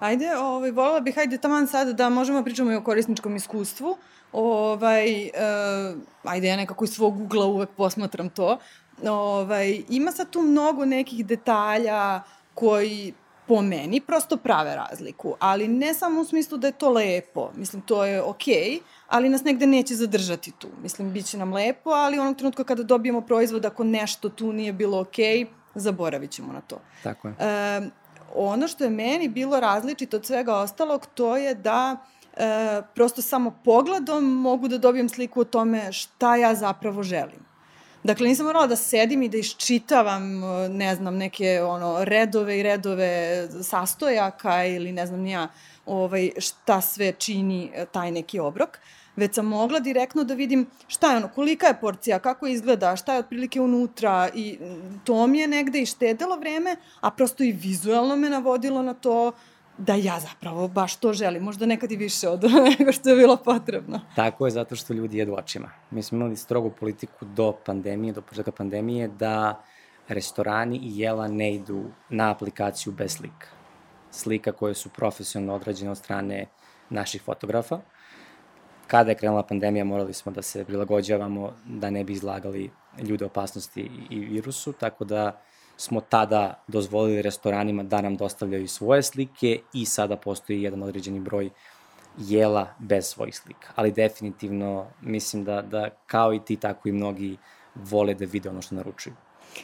Ajde, 0.00 0.36
ovaj, 0.36 0.70
volila 0.70 1.00
bih, 1.00 1.14
hajde 1.14 1.38
taman 1.38 1.66
sad 1.66 1.96
da 1.96 2.08
možemo 2.08 2.38
da 2.38 2.44
pričamo 2.44 2.72
i 2.72 2.76
o 2.76 2.84
korisničkom 2.84 3.36
iskustvu. 3.36 3.96
Ovaj, 4.32 5.24
uh, 5.24 5.98
ajde, 6.24 6.48
ja 6.48 6.56
nekako 6.56 6.84
iz 6.84 6.90
svog 6.90 7.20
ugla 7.20 7.46
uvek 7.46 7.68
posmatram 7.76 8.28
to. 8.28 8.58
Ovaj, 9.02 9.82
ima 9.88 10.12
sad 10.12 10.30
tu 10.30 10.42
mnogo 10.42 10.84
nekih 10.84 11.26
detalja 11.26 12.20
koji 12.54 13.14
po 13.46 13.62
meni 13.62 14.00
prosto 14.00 14.36
prave 14.36 14.76
razliku, 14.76 15.34
ali 15.38 15.68
ne 15.68 15.94
samo 15.94 16.20
u 16.20 16.24
smislu 16.24 16.58
da 16.58 16.66
je 16.66 16.72
to 16.72 16.90
lepo, 16.90 17.50
mislim 17.56 17.82
to 17.82 18.04
je 18.04 18.22
okej, 18.22 18.54
okay, 18.54 18.80
ali 19.08 19.28
nas 19.28 19.44
negde 19.44 19.66
neće 19.66 19.94
zadržati 19.94 20.52
tu. 20.58 20.68
Mislim, 20.82 21.12
bit 21.12 21.26
će 21.26 21.38
nam 21.38 21.52
lepo, 21.52 21.90
ali 21.90 22.18
onog 22.18 22.36
trenutka 22.36 22.64
kada 22.64 22.82
dobijemo 22.82 23.20
proizvod, 23.20 23.64
ako 23.64 23.84
nešto 23.84 24.28
tu 24.28 24.52
nije 24.52 24.72
bilo 24.72 25.00
okej, 25.00 25.38
okay, 25.38 25.46
zaboravit 25.74 26.30
ćemo 26.30 26.52
na 26.52 26.60
to. 26.60 26.80
Tako 27.02 27.28
je. 27.28 27.34
E, 27.38 27.80
ono 28.34 28.68
što 28.68 28.84
je 28.84 28.90
meni 28.90 29.28
bilo 29.28 29.60
različito 29.60 30.16
od 30.16 30.26
svega 30.26 30.56
ostalog, 30.56 31.06
to 31.14 31.36
je 31.36 31.54
da 31.54 31.96
e, 32.36 32.82
prosto 32.94 33.22
samo 33.22 33.60
pogledom 33.64 34.24
mogu 34.24 34.68
da 34.68 34.78
dobijem 34.78 35.08
sliku 35.08 35.40
o 35.40 35.44
tome 35.44 35.92
šta 35.92 36.36
ja 36.36 36.54
zapravo 36.54 37.02
želim. 37.02 37.52
Dakle, 38.04 38.28
nisam 38.28 38.46
morala 38.46 38.66
da 38.66 38.76
sedim 38.76 39.22
i 39.22 39.28
da 39.28 39.38
iščitavam, 39.38 40.40
ne 40.70 40.94
znam, 40.94 41.16
neke 41.16 41.62
ono, 41.62 42.04
redove 42.04 42.58
i 42.58 42.62
redove 42.62 43.48
sastojaka 43.62 44.64
ili 44.64 44.92
ne 44.92 45.06
znam 45.06 45.20
nija 45.20 45.48
ovaj, 45.86 46.30
šta 46.38 46.80
sve 46.80 47.12
čini 47.12 47.70
e, 47.74 47.86
taj 47.86 48.10
neki 48.10 48.40
obrok, 48.40 48.78
već 49.16 49.34
sam 49.34 49.46
mogla 49.46 49.80
direktno 49.80 50.24
da 50.24 50.34
vidim 50.34 50.66
šta 50.86 51.10
je 51.10 51.16
ono, 51.16 51.28
kolika 51.28 51.66
je 51.66 51.80
porcija, 51.80 52.18
kako 52.18 52.46
izgleda, 52.46 52.96
šta 52.96 53.12
je 53.12 53.18
otprilike 53.18 53.60
unutra 53.60 54.28
i 54.34 54.58
to 55.04 55.26
mi 55.26 55.38
je 55.38 55.48
negde 55.48 55.82
i 55.82 55.86
štedelo 55.86 56.36
vreme, 56.36 56.76
a 57.00 57.10
prosto 57.10 57.44
i 57.44 57.52
vizualno 57.52 58.16
me 58.16 58.30
navodilo 58.30 58.82
na 58.82 58.94
to 58.94 59.32
da 59.78 59.94
ja 59.94 60.20
zapravo 60.20 60.68
baš 60.68 60.96
to 60.96 61.12
želim, 61.12 61.42
možda 61.42 61.66
nekad 61.66 61.92
i 61.92 61.96
više 61.96 62.28
od 62.28 62.44
nego 62.78 62.92
što 62.92 63.10
je 63.10 63.16
bilo 63.16 63.36
potrebno. 63.36 64.00
Tako 64.16 64.46
je, 64.46 64.50
zato 64.50 64.76
što 64.76 64.94
ljudi 64.94 65.18
jedu 65.18 65.34
očima. 65.34 65.70
Mi 65.90 66.02
smo 66.02 66.18
imali 66.18 66.36
strogu 66.36 66.70
politiku 66.70 67.24
do 67.24 67.52
pandemije, 67.66 68.12
do 68.12 68.22
početka 68.22 68.52
pandemije, 68.52 69.08
da 69.08 69.64
restorani 70.08 70.76
i 70.76 70.98
jela 70.98 71.28
ne 71.28 71.54
idu 71.54 71.84
na 72.08 72.30
aplikaciju 72.30 72.92
bez 72.92 73.12
slika. 73.12 73.46
Slika 74.10 74.52
koje 74.52 74.74
su 74.74 74.88
profesionalno 74.88 75.54
odrađene 75.54 75.90
od 75.90 75.98
strane 75.98 76.46
naših 76.90 77.22
fotografa. 77.22 77.80
Kada 78.92 79.10
je 79.10 79.16
krenula 79.16 79.42
pandemija, 79.42 79.84
morali 79.84 80.12
smo 80.12 80.32
da 80.32 80.42
se 80.42 80.64
prilagođavamo 80.64 81.52
da 81.66 81.90
ne 81.90 82.04
bi 82.04 82.12
izlagali 82.12 82.70
ljude 83.02 83.24
opasnosti 83.24 83.90
i 84.10 84.18
virusu, 84.18 84.72
tako 84.72 85.04
da 85.04 85.40
smo 85.76 86.00
tada 86.00 86.64
dozvolili 86.68 87.22
restoranima 87.22 87.82
da 87.82 88.00
nam 88.00 88.16
dostavljaju 88.16 88.68
svoje 88.68 89.02
slike 89.02 89.60
i 89.72 89.86
sada 89.86 90.16
postoji 90.16 90.62
jedan 90.62 90.82
određeni 90.82 91.20
broj 91.20 91.50
jela 92.18 92.74
bez 92.78 93.06
svojih 93.06 93.36
slika. 93.36 93.72
Ali 93.76 93.92
definitivno 93.92 94.86
mislim 95.00 95.44
da, 95.44 95.62
da 95.62 95.88
kao 96.06 96.34
i 96.34 96.40
ti, 96.44 96.56
tako 96.56 96.88
i 96.88 96.92
mnogi 96.92 97.36
vole 97.74 98.14
da 98.14 98.24
vide 98.24 98.50
ono 98.50 98.62
što 98.62 98.74
naručuju. 98.74 99.14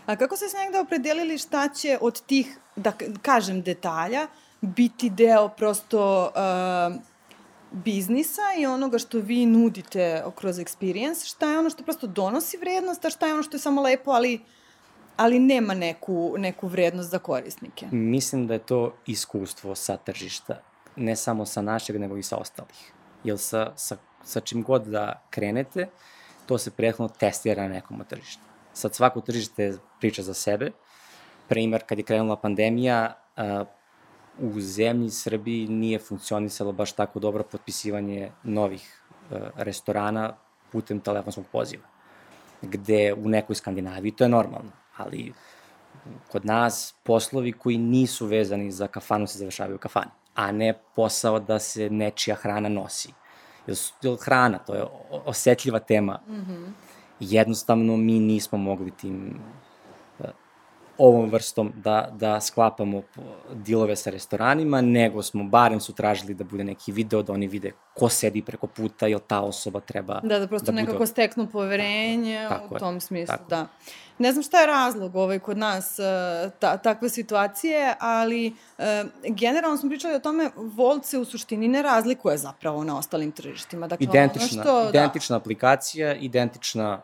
A 0.06 0.16
kako 0.16 0.36
ste 0.36 0.48
se 0.48 0.56
negde 0.56 0.80
opredelili 0.80 1.38
šta 1.38 1.68
će 1.68 1.98
od 2.00 2.22
tih, 2.22 2.58
da 2.76 2.92
kažem, 3.22 3.62
detalja 3.62 4.26
biti 4.60 5.10
deo 5.10 5.48
prosto 5.48 6.32
uh, 6.34 7.17
biznisa 7.70 8.42
i 8.58 8.66
onoga 8.66 8.98
što 8.98 9.18
vi 9.18 9.46
nudite 9.46 10.24
kroz 10.34 10.56
experience, 10.56 11.28
šta 11.28 11.50
je 11.50 11.58
ono 11.58 11.70
što 11.70 11.84
prosto 11.84 12.06
donosi 12.06 12.56
vrednost, 12.56 13.04
a 13.04 13.10
šta 13.10 13.26
je 13.26 13.32
ono 13.32 13.42
što 13.42 13.56
je 13.56 13.60
samo 13.60 13.82
lepo, 13.82 14.10
ali 14.10 14.40
ali 15.18 15.38
nema 15.38 15.74
neku, 15.74 16.34
neku 16.38 16.68
vrednost 16.68 17.10
za 17.10 17.18
korisnike. 17.18 17.86
Mislim 17.90 18.46
da 18.46 18.54
je 18.54 18.58
to 18.58 18.94
iskustvo 19.06 19.74
sa 19.74 19.96
tržišta, 19.96 20.62
ne 20.96 21.16
samo 21.16 21.46
sa 21.46 21.62
našeg, 21.62 21.96
nego 22.00 22.16
i 22.16 22.22
sa 22.22 22.36
ostalih. 22.36 22.92
Jer 23.24 23.38
sa, 23.38 23.72
sa, 23.76 23.96
sa 24.24 24.40
čim 24.40 24.62
god 24.62 24.86
da 24.86 25.22
krenete, 25.30 25.88
to 26.46 26.58
se 26.58 26.70
prethodno 26.70 27.08
testira 27.08 27.62
na 27.62 27.68
nekom 27.68 28.04
tržištu. 28.08 28.42
Sad 28.72 28.94
svako 28.94 29.20
tržište 29.20 29.78
priča 30.00 30.22
za 30.22 30.34
sebe. 30.34 30.70
Primer, 31.48 31.82
kad 31.86 31.98
je 31.98 32.04
krenula 32.04 32.36
pandemija, 32.36 33.14
u 34.38 34.60
zemlji 34.60 35.10
Srbiji 35.10 35.68
nije 35.68 35.98
funkcionisalo 35.98 36.72
baš 36.72 36.92
tako 36.92 37.18
dobro 37.18 37.42
potpisivanje 37.42 38.30
novih 38.42 39.02
restorana 39.56 40.32
putem 40.72 41.00
telefonskog 41.00 41.44
poziva. 41.52 41.84
Gde 42.62 43.14
u 43.14 43.28
nekoj 43.28 43.56
Skandinaviji 43.56 44.12
to 44.12 44.24
je 44.24 44.28
normalno 44.28 44.70
ali 44.98 45.32
kod 46.28 46.46
nas 46.46 46.94
poslovi 47.02 47.52
koji 47.52 47.78
nisu 47.78 48.26
vezani 48.26 48.70
za 48.70 48.86
kafanu 48.86 49.26
se 49.26 49.38
završavaju 49.38 49.76
u 49.76 49.78
kafani, 49.78 50.10
a 50.34 50.52
ne 50.52 50.74
posao 50.96 51.40
da 51.40 51.58
se 51.58 51.90
nečija 51.90 52.36
hrana 52.36 52.68
nosi. 52.68 53.12
Jer, 53.66 53.76
jer 54.02 54.16
hrana, 54.20 54.58
to 54.58 54.74
je 54.74 54.84
osetljiva 55.10 55.78
tema. 55.78 56.20
Mm 56.28 56.34
-hmm. 56.34 56.66
Jednostavno 57.20 57.96
mi 57.96 58.18
nismo 58.18 58.58
mogli 58.58 58.90
tim 58.90 59.40
ovom 60.98 61.30
vrstom 61.30 61.72
da, 61.76 62.08
da 62.12 62.40
sklapamo 62.40 63.02
dilove 63.54 63.96
sa 63.96 64.10
restoranima, 64.10 64.80
nego 64.80 65.22
smo, 65.22 65.44
barem 65.44 65.80
su 65.80 65.92
tražili 65.92 66.34
da 66.34 66.44
bude 66.44 66.64
neki 66.64 66.92
video, 66.92 67.22
da 67.22 67.32
oni 67.32 67.48
vide 67.48 67.72
ko 67.94 68.08
sedi 68.08 68.42
preko 68.42 68.66
puta, 68.66 69.06
jel 69.06 69.20
ta 69.26 69.40
osoba 69.40 69.80
treba... 69.80 70.20
Da, 70.22 70.38
da 70.38 70.46
prosto 70.46 70.72
da 70.72 70.72
nekako 70.72 70.98
bude... 70.98 71.06
steknu 71.06 71.46
poverenje 71.46 72.46
tako, 72.48 72.62
tako 72.62 72.74
u 72.74 72.78
tom 72.78 72.94
je, 72.94 73.00
smislu, 73.00 73.36
tako. 73.36 73.50
da. 73.50 73.66
Ne 74.18 74.32
znam 74.32 74.42
šta 74.42 74.60
je 74.60 74.66
razlog 74.66 75.16
ovaj, 75.16 75.38
kod 75.38 75.58
nas 75.58 75.98
e, 75.98 76.02
ta, 76.58 76.76
takve 76.76 77.08
situacije, 77.08 77.94
ali 78.00 78.54
e, 78.78 79.04
generalno 79.28 79.76
smo 79.76 79.88
pričali 79.88 80.14
o 80.14 80.18
tome, 80.18 80.50
Volt 80.56 81.04
se 81.04 81.18
u 81.18 81.24
suštini 81.24 81.68
ne 81.68 81.82
razlikuje 81.82 82.38
zapravo 82.38 82.84
na 82.84 82.98
ostalim 82.98 83.32
tržištima. 83.32 83.86
Dakle, 83.86 84.04
identična, 84.04 84.62
što, 84.62 84.82
da. 84.82 84.88
identična 84.88 85.34
da. 85.34 85.40
aplikacija, 85.40 86.14
identična, 86.14 87.02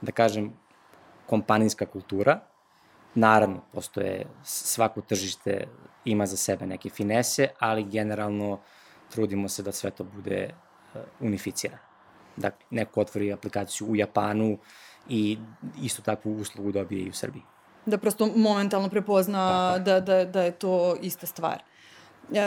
da 0.00 0.12
kažem, 0.12 0.52
kompanijska 1.26 1.86
kultura, 1.86 2.40
Naravno, 3.14 3.60
postoje, 3.72 4.26
svako 4.42 5.00
tržište 5.00 5.66
ima 6.04 6.26
za 6.26 6.36
sebe 6.36 6.66
neke 6.66 6.90
finese, 6.90 7.48
ali 7.58 7.84
generalno 7.84 8.60
trudimo 9.10 9.48
se 9.48 9.62
da 9.62 9.72
sve 9.72 9.90
to 9.90 10.04
bude 10.04 10.50
uh, 10.94 11.00
unificirano. 11.20 11.82
Dakle, 12.36 12.66
neko 12.70 13.00
otvori 13.00 13.32
aplikaciju 13.32 13.86
u 13.86 13.96
Japanu 13.96 14.58
i 15.08 15.38
isto 15.82 16.02
takvu 16.02 16.36
uslugu 16.36 16.72
dobije 16.72 17.02
i 17.02 17.10
u 17.10 17.12
Srbiji. 17.12 17.42
Da 17.86 17.98
prosto 17.98 18.26
momentalno 18.36 18.88
prepozna 18.88 19.78
da, 19.78 20.00
da, 20.00 20.24
da 20.24 20.42
je 20.42 20.50
to 20.50 20.96
ista 21.02 21.26
stvar. 21.26 21.62
E, 22.32 22.40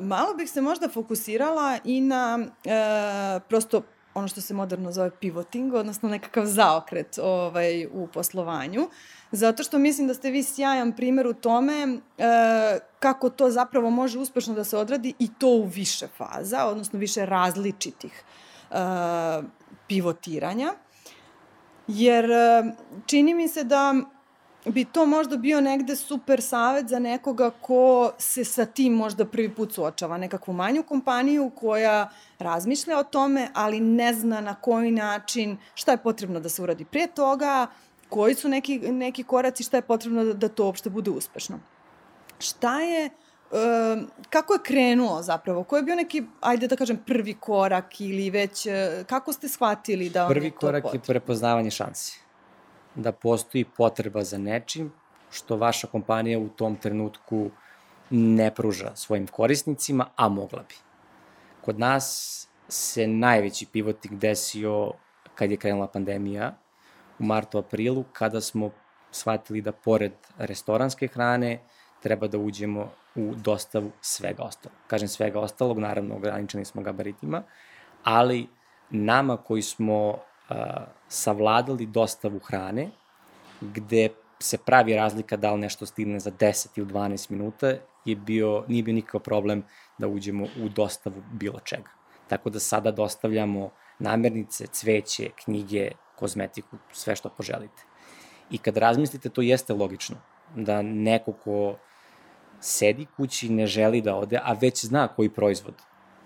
malo 0.00 0.34
bih 0.34 0.50
se 0.50 0.60
možda 0.60 0.88
fokusirala 0.88 1.78
i 1.84 2.00
na 2.00 2.38
e, 2.64 3.40
prosto 3.48 3.82
ono 4.14 4.28
što 4.28 4.40
se 4.40 4.54
moderno 4.54 4.92
zove 4.92 5.10
pivoting, 5.10 5.74
odnosno 5.74 6.08
nekakav 6.08 6.46
zaokret 6.46 7.18
ovaj, 7.22 7.86
u 7.86 8.06
poslovanju, 8.06 8.88
zato 9.32 9.62
što 9.62 9.78
mislim 9.78 10.06
da 10.08 10.14
ste 10.14 10.30
vi 10.30 10.42
sjajan 10.42 10.92
primer 10.92 11.26
u 11.26 11.34
tome 11.34 11.82
e, 11.82 11.98
kako 12.98 13.30
to 13.30 13.50
zapravo 13.50 13.90
može 13.90 14.18
uspešno 14.18 14.54
da 14.54 14.64
se 14.64 14.76
odradi 14.76 15.14
i 15.18 15.28
to 15.38 15.48
u 15.48 15.66
više 15.66 16.08
faza, 16.16 16.66
odnosno 16.66 16.98
više 16.98 17.26
različitih 17.26 18.22
e, 18.70 18.74
pivotiranja. 19.86 20.72
Jer 21.88 22.30
e, 22.30 22.64
čini 23.06 23.34
mi 23.34 23.48
se 23.48 23.64
da 23.64 23.94
bi 24.64 24.84
to 24.84 25.06
možda 25.06 25.36
bio 25.36 25.60
negde 25.60 25.96
super 25.96 26.42
savet 26.42 26.88
za 26.88 26.98
nekoga 26.98 27.50
ko 27.60 28.12
se 28.18 28.44
sa 28.44 28.66
tim 28.66 28.92
možda 28.92 29.24
prvi 29.24 29.54
put 29.54 29.72
suočava. 29.72 30.18
Nekakvu 30.18 30.54
manju 30.54 30.82
kompaniju 30.82 31.50
koja 31.54 32.10
razmišlja 32.38 32.98
o 32.98 33.04
tome, 33.04 33.48
ali 33.54 33.80
ne 33.80 34.14
zna 34.14 34.40
na 34.40 34.54
koji 34.54 34.90
način, 34.90 35.56
šta 35.74 35.92
je 35.92 35.98
potrebno 35.98 36.40
da 36.40 36.48
se 36.48 36.62
uradi 36.62 36.84
prije 36.84 37.06
toga, 37.06 37.66
koji 38.08 38.34
su 38.34 38.48
neki, 38.48 38.78
neki 38.78 39.22
koraci, 39.22 39.62
šta 39.62 39.76
je 39.76 39.82
potrebno 39.82 40.24
da, 40.24 40.32
da 40.32 40.48
to 40.48 40.64
uopšte 40.64 40.90
bude 40.90 41.10
uspešno. 41.10 41.58
Šta 42.38 42.80
je, 42.80 43.10
kako 44.30 44.52
je 44.52 44.60
krenuo 44.62 45.22
zapravo? 45.22 45.64
Ko 45.64 45.76
je 45.76 45.82
bio 45.82 45.94
neki, 45.94 46.22
ajde 46.40 46.66
da 46.66 46.76
kažem, 46.76 46.96
prvi 47.06 47.34
korak 47.34 48.00
ili 48.00 48.30
već, 48.30 48.66
kako 49.06 49.32
ste 49.32 49.48
shvatili 49.48 50.10
da 50.10 50.28
prvi 50.28 50.46
je 50.46 50.50
to 50.50 50.58
korak 50.58 50.82
potrebno? 50.82 51.02
je 51.02 51.06
prepoznavanje 51.06 51.70
šansi 51.70 52.23
da 52.94 53.12
postoji 53.12 53.64
potreba 53.64 54.24
za 54.24 54.38
nečim 54.38 54.92
što 55.30 55.56
vaša 55.56 55.86
kompanija 55.86 56.38
u 56.38 56.48
tom 56.48 56.76
trenutku 56.76 57.50
ne 58.10 58.54
pruža 58.54 58.90
svojim 58.94 59.26
korisnicima, 59.26 60.06
a 60.16 60.28
mogla 60.28 60.62
bi. 60.68 60.74
Kod 61.60 61.78
nas 61.78 62.48
se 62.68 63.06
najveći 63.06 63.66
pivotik 63.66 64.12
desio 64.12 64.92
kad 65.34 65.50
je 65.50 65.56
krenula 65.56 65.86
pandemija 65.86 66.54
u 67.18 67.24
martu, 67.24 67.58
aprilu, 67.58 68.04
kada 68.12 68.40
smo 68.40 68.70
shvatili 69.10 69.60
da 69.60 69.72
pored 69.72 70.12
restoranske 70.38 71.08
hrane 71.08 71.60
treba 72.02 72.28
da 72.28 72.38
uđemo 72.38 72.90
u 73.14 73.34
dostavu 73.34 73.90
svega 74.00 74.42
ostalog. 74.42 74.78
Kažem 74.86 75.08
svega 75.08 75.40
ostalog, 75.40 75.78
naravno 75.78 76.16
ograničeni 76.16 76.64
smo 76.64 76.82
gabaritima, 76.82 77.42
ali 78.04 78.48
nama 78.90 79.36
koji 79.36 79.62
smo 79.62 80.18
savladali 81.08 81.86
dostavu 81.86 82.38
hrane 82.38 82.90
gde 83.60 84.08
se 84.40 84.58
pravi 84.58 84.94
razlika 84.94 85.36
da 85.36 85.52
li 85.52 85.60
nešto 85.60 85.86
stigne 85.86 86.20
za 86.20 86.30
10 86.30 86.78
ili 86.78 86.86
12 86.86 87.30
minuta, 87.30 87.74
je 88.04 88.16
bio, 88.16 88.64
nije 88.68 88.82
bio 88.82 88.94
nikakav 88.94 89.20
problem 89.20 89.64
da 89.98 90.08
uđemo 90.08 90.44
u 90.44 90.68
dostavu 90.68 91.22
bilo 91.32 91.60
čega. 91.60 91.90
Tako 92.28 92.50
da 92.50 92.60
sada 92.60 92.90
dostavljamo 92.90 93.70
namernice, 93.98 94.66
cveće, 94.66 95.30
knjige, 95.44 95.90
kozmetiku, 96.16 96.76
sve 96.92 97.16
što 97.16 97.28
poželite. 97.28 97.82
I 98.50 98.58
kad 98.58 98.76
razmislite, 98.76 99.28
to 99.28 99.42
jeste 99.42 99.72
logično. 99.72 100.16
Da 100.56 100.82
neko 100.82 101.32
ko 101.32 101.76
sedi 102.60 103.06
kući 103.16 103.48
ne 103.48 103.66
želi 103.66 104.00
da 104.02 104.16
ode, 104.16 104.40
a 104.42 104.52
već 104.52 104.84
zna 104.84 105.08
koji 105.08 105.28
proizvod 105.28 105.74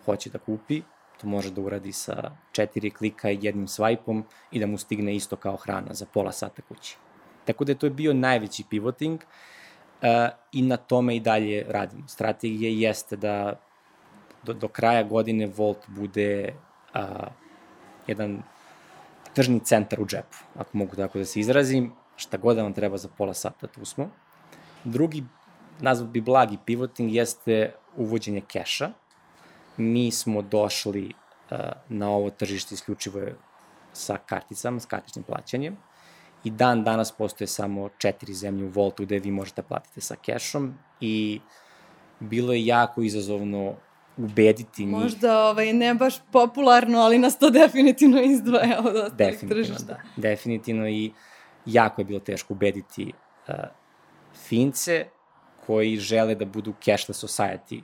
hoće 0.04 0.30
da 0.30 0.38
kupi, 0.38 0.82
to 1.20 1.26
može 1.26 1.50
da 1.50 1.60
uradi 1.60 1.92
sa 1.92 2.30
četiri 2.52 2.90
klika 2.90 3.30
i 3.30 3.38
jednim 3.42 3.66
swajpom 3.66 4.22
i 4.50 4.60
da 4.60 4.66
mu 4.66 4.78
stigne 4.78 5.16
isto 5.16 5.36
kao 5.36 5.56
hrana 5.56 5.94
za 5.94 6.06
pola 6.06 6.32
sata 6.32 6.62
kući. 6.62 6.96
Tako 7.44 7.64
da 7.64 7.72
je 7.72 7.78
to 7.78 7.90
bio 7.90 8.14
najveći 8.14 8.64
pivoting 8.70 9.20
uh, 9.20 10.08
i 10.52 10.62
na 10.62 10.76
tome 10.76 11.16
i 11.16 11.20
dalje 11.20 11.64
radimo. 11.68 12.08
Strategija 12.08 12.88
jeste 12.88 13.16
da 13.16 13.60
do, 14.42 14.52
do 14.52 14.68
kraja 14.68 15.02
godine 15.02 15.46
Volt 15.46 15.88
bude 15.88 16.54
uh, 16.94 17.26
jedan 18.06 18.42
tržni 19.34 19.60
centar 19.60 20.00
u 20.00 20.06
džepu, 20.06 20.36
ako 20.56 20.78
mogu 20.78 20.96
tako 20.96 21.18
da 21.18 21.24
se 21.24 21.40
izrazim, 21.40 21.92
šta 22.16 22.36
god 22.36 22.56
da 22.56 22.62
vam 22.62 22.72
treba 22.72 22.96
za 22.96 23.08
pola 23.08 23.34
sata, 23.34 23.66
tu 23.66 23.84
smo. 23.84 24.10
Drugi, 24.84 25.24
nazvat 25.80 26.10
bi 26.10 26.20
blagi 26.20 26.58
pivoting, 26.66 27.14
jeste 27.14 27.74
uvođenje 27.96 28.40
keša. 28.40 28.90
Mi 29.78 30.10
smo 30.10 30.42
došli 30.42 31.12
uh, 31.50 31.58
na 31.88 32.10
ovo 32.10 32.30
tržište 32.30 32.74
isključivo 32.74 33.20
sa 33.92 34.18
karticama, 34.26 34.80
s 34.80 34.86
kartičnim 34.86 35.24
plaćanjem 35.24 35.76
i 36.44 36.50
dan 36.50 36.84
danas 36.84 37.12
postoje 37.12 37.48
samo 37.48 37.88
četiri 37.98 38.34
zemlje 38.34 38.64
u 38.64 38.68
Voltu 38.68 39.02
gde 39.02 39.18
vi 39.18 39.30
možete 39.30 39.62
platiti 39.62 40.00
sa 40.00 40.16
kešom 40.16 40.74
i 41.00 41.40
bilo 42.20 42.52
je 42.52 42.66
jako 42.66 43.02
izazovno 43.02 43.74
ubediti 44.16 44.84
njih. 44.84 44.96
Možda 44.96 45.44
ovaj, 45.48 45.72
ne 45.72 45.94
baš 45.94 46.14
popularno, 46.32 46.98
ali 46.98 47.18
nas 47.18 47.38
to 47.38 47.50
definitivno 47.50 48.22
izdvaja 48.22 48.78
od 48.78 48.96
ostalih 48.96 49.12
definitivno, 49.16 49.54
tržišta. 49.54 49.84
Da, 49.94 50.00
definitivno 50.16 50.88
i 50.88 51.12
jako 51.66 52.00
je 52.00 52.04
bilo 52.04 52.20
teško 52.20 52.52
ubediti 52.54 53.12
uh, 53.48 53.54
Fince 54.48 55.06
koji 55.66 55.96
žele 55.96 56.34
da 56.34 56.44
budu 56.44 56.74
cashless 56.84 57.24
society 57.24 57.82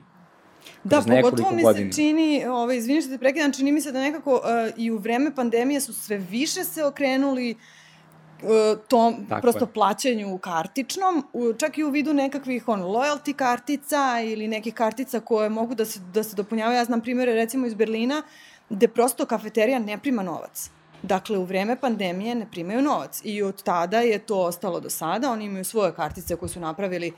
Da, 0.83 1.01
pogotovo 1.01 1.51
mi 1.51 1.63
godina. 1.63 1.91
se 1.91 2.01
čini, 2.01 2.45
ovaj, 2.45 2.77
izvini 2.77 3.01
što 3.01 3.11
te 3.11 3.17
prekidam, 3.17 3.53
čini 3.53 3.71
mi 3.71 3.81
se 3.81 3.91
da 3.91 3.99
nekako 3.99 4.33
uh, 4.33 4.41
i 4.77 4.91
u 4.91 4.97
vreme 4.97 5.35
pandemije 5.35 5.81
su 5.81 5.93
sve 5.93 6.17
više 6.17 6.63
se 6.63 6.83
okrenuli 6.83 7.51
uh, 7.51 8.79
tom 8.87 9.25
Tako 9.29 9.41
prosto 9.41 9.63
je. 9.63 9.73
plaćanju 9.73 10.37
kartičnom, 10.37 11.23
čak 11.57 11.77
i 11.77 11.83
u 11.83 11.89
vidu 11.89 12.13
nekakvih 12.13 12.67
on, 12.67 12.81
loyalty 12.81 13.33
kartica 13.33 14.21
ili 14.25 14.47
nekih 14.47 14.73
kartica 14.73 15.19
koje 15.19 15.49
mogu 15.49 15.75
da 15.75 15.85
se, 15.85 15.99
da 16.13 16.23
se 16.23 16.35
dopunjavaju. 16.35 16.77
Ja 16.77 16.85
znam 16.85 17.01
primere 17.01 17.33
recimo 17.33 17.67
iz 17.67 17.73
Berlina 17.73 18.21
gde 18.69 18.87
prosto 18.87 19.25
kafeterija 19.25 19.79
ne 19.79 19.97
prima 19.97 20.23
novac. 20.23 20.69
Dakle, 21.01 21.37
u 21.37 21.43
vreme 21.43 21.75
pandemije 21.75 22.35
ne 22.35 22.47
primaju 22.51 22.81
novac 22.81 23.21
i 23.23 23.43
od 23.43 23.63
tada 23.63 23.99
je 23.99 24.19
to 24.19 24.39
ostalo 24.39 24.79
do 24.79 24.89
sada. 24.89 25.31
Oni 25.31 25.45
imaju 25.45 25.65
svoje 25.65 25.91
kartice 25.93 26.35
koje 26.35 26.49
su 26.49 26.59
napravili 26.59 27.07
e, 27.07 27.13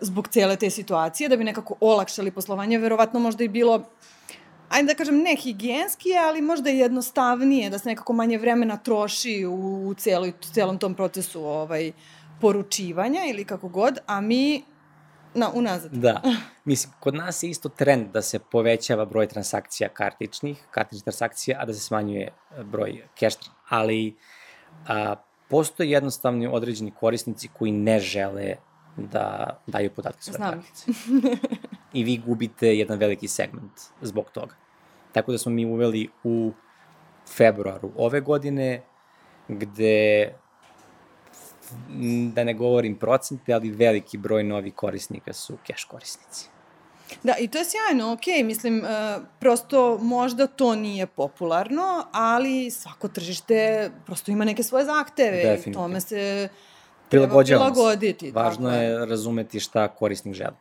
zbog 0.00 0.28
cele 0.28 0.56
te 0.56 0.70
situacije, 0.70 1.28
da 1.28 1.36
bi 1.36 1.44
nekako 1.44 1.74
olakšali 1.80 2.30
poslovanje. 2.30 2.78
Verovatno 2.78 3.20
možda 3.20 3.44
i 3.44 3.48
bilo 3.48 3.84
ajde 4.72 4.86
da 4.86 4.94
kažem, 4.94 5.18
ne 5.18 5.36
higijenski, 5.36 6.08
ali 6.26 6.40
možda 6.40 6.70
i 6.70 6.78
jednostavnije, 6.78 7.70
da 7.70 7.78
se 7.78 7.88
nekako 7.88 8.12
manje 8.12 8.38
vremena 8.38 8.76
troši 8.76 9.44
u, 9.46 9.88
u, 9.88 9.94
celoj, 9.94 10.32
celom 10.52 10.78
tom 10.78 10.94
procesu 10.94 11.44
ovaj, 11.44 11.92
poručivanja 12.40 13.20
ili 13.30 13.44
kako 13.44 13.68
god, 13.68 13.98
a 14.06 14.20
mi 14.20 14.62
na, 15.34 15.50
unazad. 15.54 15.92
Da. 15.92 16.22
Mislim, 16.64 16.92
kod 17.00 17.14
nas 17.14 17.42
je 17.42 17.50
isto 17.50 17.68
trend 17.68 18.06
da 18.12 18.22
se 18.22 18.38
povećava 18.38 19.04
broj 19.04 19.26
transakcija 19.26 19.88
kartičnih, 19.88 20.64
kartičnih 20.70 21.02
transakcija, 21.02 21.58
a 21.60 21.66
da 21.66 21.74
se 21.74 21.80
smanjuje 21.80 22.26
e, 22.26 22.64
broj 22.64 23.02
cash, 23.20 23.38
ali 23.68 24.16
a, 24.88 25.14
postoje 25.48 25.90
jednostavni 25.90 26.46
određeni 26.46 26.90
korisnici 26.90 27.48
koji 27.58 27.72
ne 27.72 28.00
žele 28.00 28.56
da 28.96 29.58
daju 29.66 29.90
podatke 29.90 30.22
svoje 30.22 30.36
Znam. 30.36 30.52
kartice. 30.52 30.90
I 31.92 32.04
vi 32.04 32.16
gubite 32.26 32.76
jedan 32.76 32.98
veliki 32.98 33.28
segment 33.28 33.72
zbog 34.02 34.30
toga. 34.30 34.54
Tako 35.12 35.32
da 35.32 35.38
smo 35.38 35.52
mi 35.52 35.66
uveli 35.66 36.08
u 36.24 36.52
februaru 37.36 37.90
ove 37.96 38.20
godine, 38.20 38.82
gde 39.48 40.32
da 42.34 42.44
ne 42.44 42.54
govorim 42.54 42.96
procente, 42.96 43.52
ali 43.52 43.70
veliki 43.70 44.18
broj 44.18 44.44
novih 44.44 44.74
korisnika 44.74 45.32
su 45.32 45.58
cash 45.66 45.86
korisnici. 45.88 46.48
Da, 47.22 47.34
i 47.38 47.48
to 47.48 47.58
je 47.58 47.64
sjajno, 47.64 48.12
ok, 48.12 48.44
mislim, 48.44 48.78
uh, 48.78 49.22
prosto 49.40 49.98
možda 49.98 50.46
to 50.46 50.74
nije 50.74 51.06
popularno, 51.06 52.06
ali 52.12 52.70
svako 52.70 53.08
tržište 53.08 53.90
prosto 54.06 54.30
ima 54.30 54.44
neke 54.44 54.62
svoje 54.62 54.84
zahteve 54.84 55.36
Definitivno. 55.36 55.70
i 55.70 55.74
tome 55.74 56.00
se 56.00 56.48
prilagođavamo 57.12 57.74
prilagoditi. 57.74 58.30
Važno 58.30 58.68
tako. 58.68 58.82
je 58.82 59.06
razumeti 59.06 59.60
šta 59.60 59.88
korisnik 59.88 60.34
želi. 60.34 60.56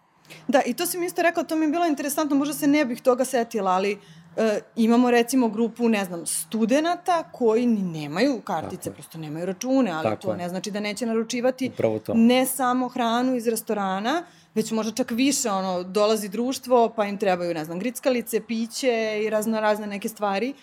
Da, 0.48 0.62
i 0.66 0.74
to 0.74 0.86
si 0.86 0.98
mi 0.98 1.06
isto 1.06 1.22
rekao, 1.22 1.44
to 1.44 1.56
mi 1.56 1.66
je 1.66 1.70
bilo 1.70 1.86
interesantno, 1.86 2.36
možda 2.36 2.54
se 2.54 2.68
ne 2.68 2.86
bih 2.86 3.02
toga 3.02 3.26
setila, 3.26 3.72
ali 3.72 3.98
e, 4.38 4.60
imamo 4.76 5.12
recimo 5.12 5.50
grupu, 5.50 5.90
ne 5.90 6.06
znam, 6.06 6.26
studenta 6.26 7.24
koji 7.32 7.66
nemaju 7.66 8.42
kartice, 8.42 8.84
Tako 8.84 8.94
prosto 8.94 9.18
nemaju 9.18 9.46
račune, 9.46 9.92
ali 9.92 10.04
Tako 10.04 10.22
to 10.22 10.32
je. 10.32 10.38
ne 10.38 10.50
znači 10.50 10.72
da 10.72 10.80
neće 10.80 11.06
naručivati 11.06 11.72
ne 12.14 12.46
samo 12.46 12.88
hranu 12.88 13.36
iz 13.36 13.48
restorana, 13.48 14.24
već 14.56 14.72
možda 14.72 14.92
čak 14.92 15.12
više, 15.12 15.50
ono, 15.50 15.84
dolazi 15.84 16.30
društvo, 16.30 16.94
pa 16.96 17.06
im 17.06 17.18
trebaju, 17.18 17.54
ne 17.54 17.66
znam, 17.66 17.80
grickalice, 17.80 18.42
piće 18.48 19.22
i 19.26 19.30
razno 19.30 19.60
razne 19.60 19.88
neke 19.88 20.10
stvari. 20.10 20.54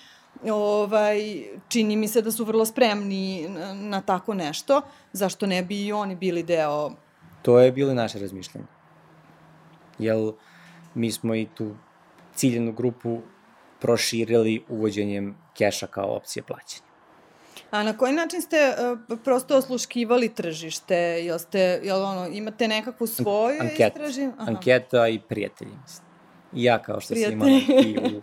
Ovaj, 0.44 1.18
čini 1.68 1.96
mi 1.96 2.08
se 2.08 2.22
da 2.22 2.30
su 2.30 2.44
vrlo 2.44 2.64
spremni 2.64 3.48
na, 3.48 3.74
na 3.74 4.00
tako 4.00 4.34
nešto, 4.34 4.82
zašto 5.12 5.46
ne 5.46 5.62
bi 5.62 5.86
i 5.86 5.92
oni 5.92 6.16
bili 6.16 6.42
deo... 6.42 6.90
To 7.42 7.58
je 7.58 7.72
bilo 7.72 7.94
naše 7.94 8.18
razmišljanje. 8.18 8.66
Jel, 9.98 10.32
mi 10.94 11.12
smo 11.12 11.34
i 11.34 11.46
tu 11.54 11.74
ciljenu 12.34 12.72
grupu 12.72 13.18
proširili 13.80 14.64
uvođenjem 14.68 15.36
keša 15.56 15.86
kao 15.86 16.16
opcije 16.16 16.42
plaćanja. 16.42 16.88
A 17.70 17.82
na 17.82 17.96
koji 17.96 18.12
način 18.12 18.42
ste 18.42 18.56
uh, 19.10 19.18
prosto 19.24 19.56
osluškivali 19.56 20.28
tržište? 20.28 20.96
Jel, 20.96 21.38
ste, 21.38 21.80
jel 21.82 22.02
ono, 22.02 22.28
imate 22.28 22.68
nekakvu 22.68 23.06
svoju 23.06 23.60
Anket, 23.60 23.92
istraživanje? 23.96 24.34
Anketa 24.38 25.08
i 25.08 25.18
prijatelji, 25.18 25.72
mislim. 25.82 26.07
I 26.52 26.64
ja 26.64 26.78
kao 26.82 27.00
što 27.00 27.14
sam 27.14 27.32
imala 27.32 27.50
i 27.84 27.98
u, 27.98 28.20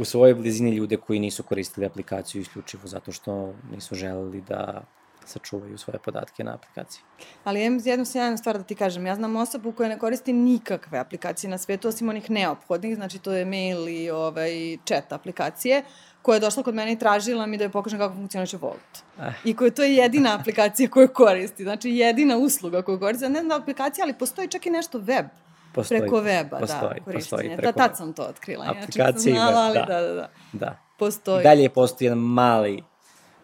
u 0.00 0.04
svojoj 0.04 0.34
blizini 0.34 0.70
ljude 0.70 0.96
koji 0.96 1.20
nisu 1.20 1.42
koristili 1.42 1.86
aplikaciju 1.86 2.40
isključivo 2.40 2.86
zato 2.86 3.12
što 3.12 3.54
nisu 3.70 3.94
želeli 3.94 4.40
da 4.40 4.82
sačuvaju 5.24 5.78
svoje 5.78 5.98
podatke 5.98 6.44
na 6.44 6.54
aplikaciji. 6.54 7.02
Ali 7.44 7.64
imam 7.64 7.80
jednu 7.84 8.04
sjajnu 8.04 8.38
stvar 8.38 8.58
da 8.58 8.64
ti 8.64 8.74
kažem. 8.74 9.06
Ja 9.06 9.14
znam 9.14 9.36
osobu 9.36 9.72
koja 9.72 9.88
ne 9.88 9.98
koristi 9.98 10.32
nikakve 10.32 10.98
aplikacije 10.98 11.50
na 11.50 11.58
svetu, 11.58 11.88
osim 11.88 12.08
onih 12.08 12.30
neophodnih, 12.30 12.94
znači 12.94 13.18
to 13.18 13.32
je 13.32 13.44
mail 13.44 13.88
i 13.88 14.10
ovaj, 14.10 14.76
chat 14.84 15.12
aplikacije, 15.12 15.82
koja 16.22 16.36
je 16.36 16.40
došla 16.40 16.62
kod 16.62 16.74
mene 16.74 16.92
i 16.92 16.98
tražila 16.98 17.46
mi 17.46 17.56
da 17.56 17.64
joj 17.64 17.70
pokažem 17.70 17.98
kako 17.98 18.14
funkcioniše 18.14 18.56
Volt. 18.56 19.02
Eh. 19.20 19.32
I 19.44 19.54
koja 19.56 19.70
to 19.70 19.82
je 19.82 19.96
jedina 19.96 20.38
aplikacija 20.38 20.90
koju 20.90 21.08
koristi, 21.08 21.62
znači 21.62 21.90
jedina 21.90 22.36
usluga 22.36 22.82
koju 22.82 22.98
koristi. 22.98 23.28
Ne 23.28 23.40
znam 23.40 23.48
da 23.48 23.56
aplikacija, 23.56 24.04
ali 24.04 24.18
postoji 24.18 24.48
čak 24.48 24.66
i 24.66 24.70
nešto 24.70 24.98
web. 24.98 25.26
Postoji, 25.74 26.00
preko 26.00 26.16
weba, 26.16 26.60
postoji, 26.60 26.80
da, 26.98 27.04
korišćenje. 27.04 27.18
Postoji 27.18 27.56
preko 27.56 27.78
da, 27.78 27.86
tad 27.86 27.96
sam 27.96 28.12
to 28.12 28.22
otkrila. 28.22 28.66
Aplikacije 28.68 29.34
ja, 29.34 29.40
znala, 29.40 29.60
ali 29.60 29.74
da. 29.74 29.84
da, 29.84 30.00
da, 30.00 30.14
da. 30.14 30.28
da. 30.52 30.78
Postoji. 30.98 31.42
Dalje 31.42 31.68
postoji 31.68 32.06
jedan 32.06 32.18
mali 32.18 32.82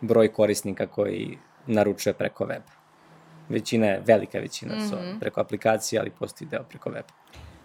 broj 0.00 0.32
korisnika 0.32 0.86
koji 0.86 1.38
naručuje 1.66 2.12
preko 2.12 2.44
weba. 2.44 2.72
Većina 3.48 3.86
je, 3.86 4.02
velika 4.06 4.38
većina 4.38 4.74
mm 4.74 4.78
-hmm. 4.78 4.88
su 4.88 4.96
mhm. 4.96 5.18
preko 5.18 5.40
aplikacije, 5.40 6.00
ali 6.00 6.10
postoji 6.10 6.48
deo 6.48 6.62
preko 6.62 6.90
weba. 6.90 7.12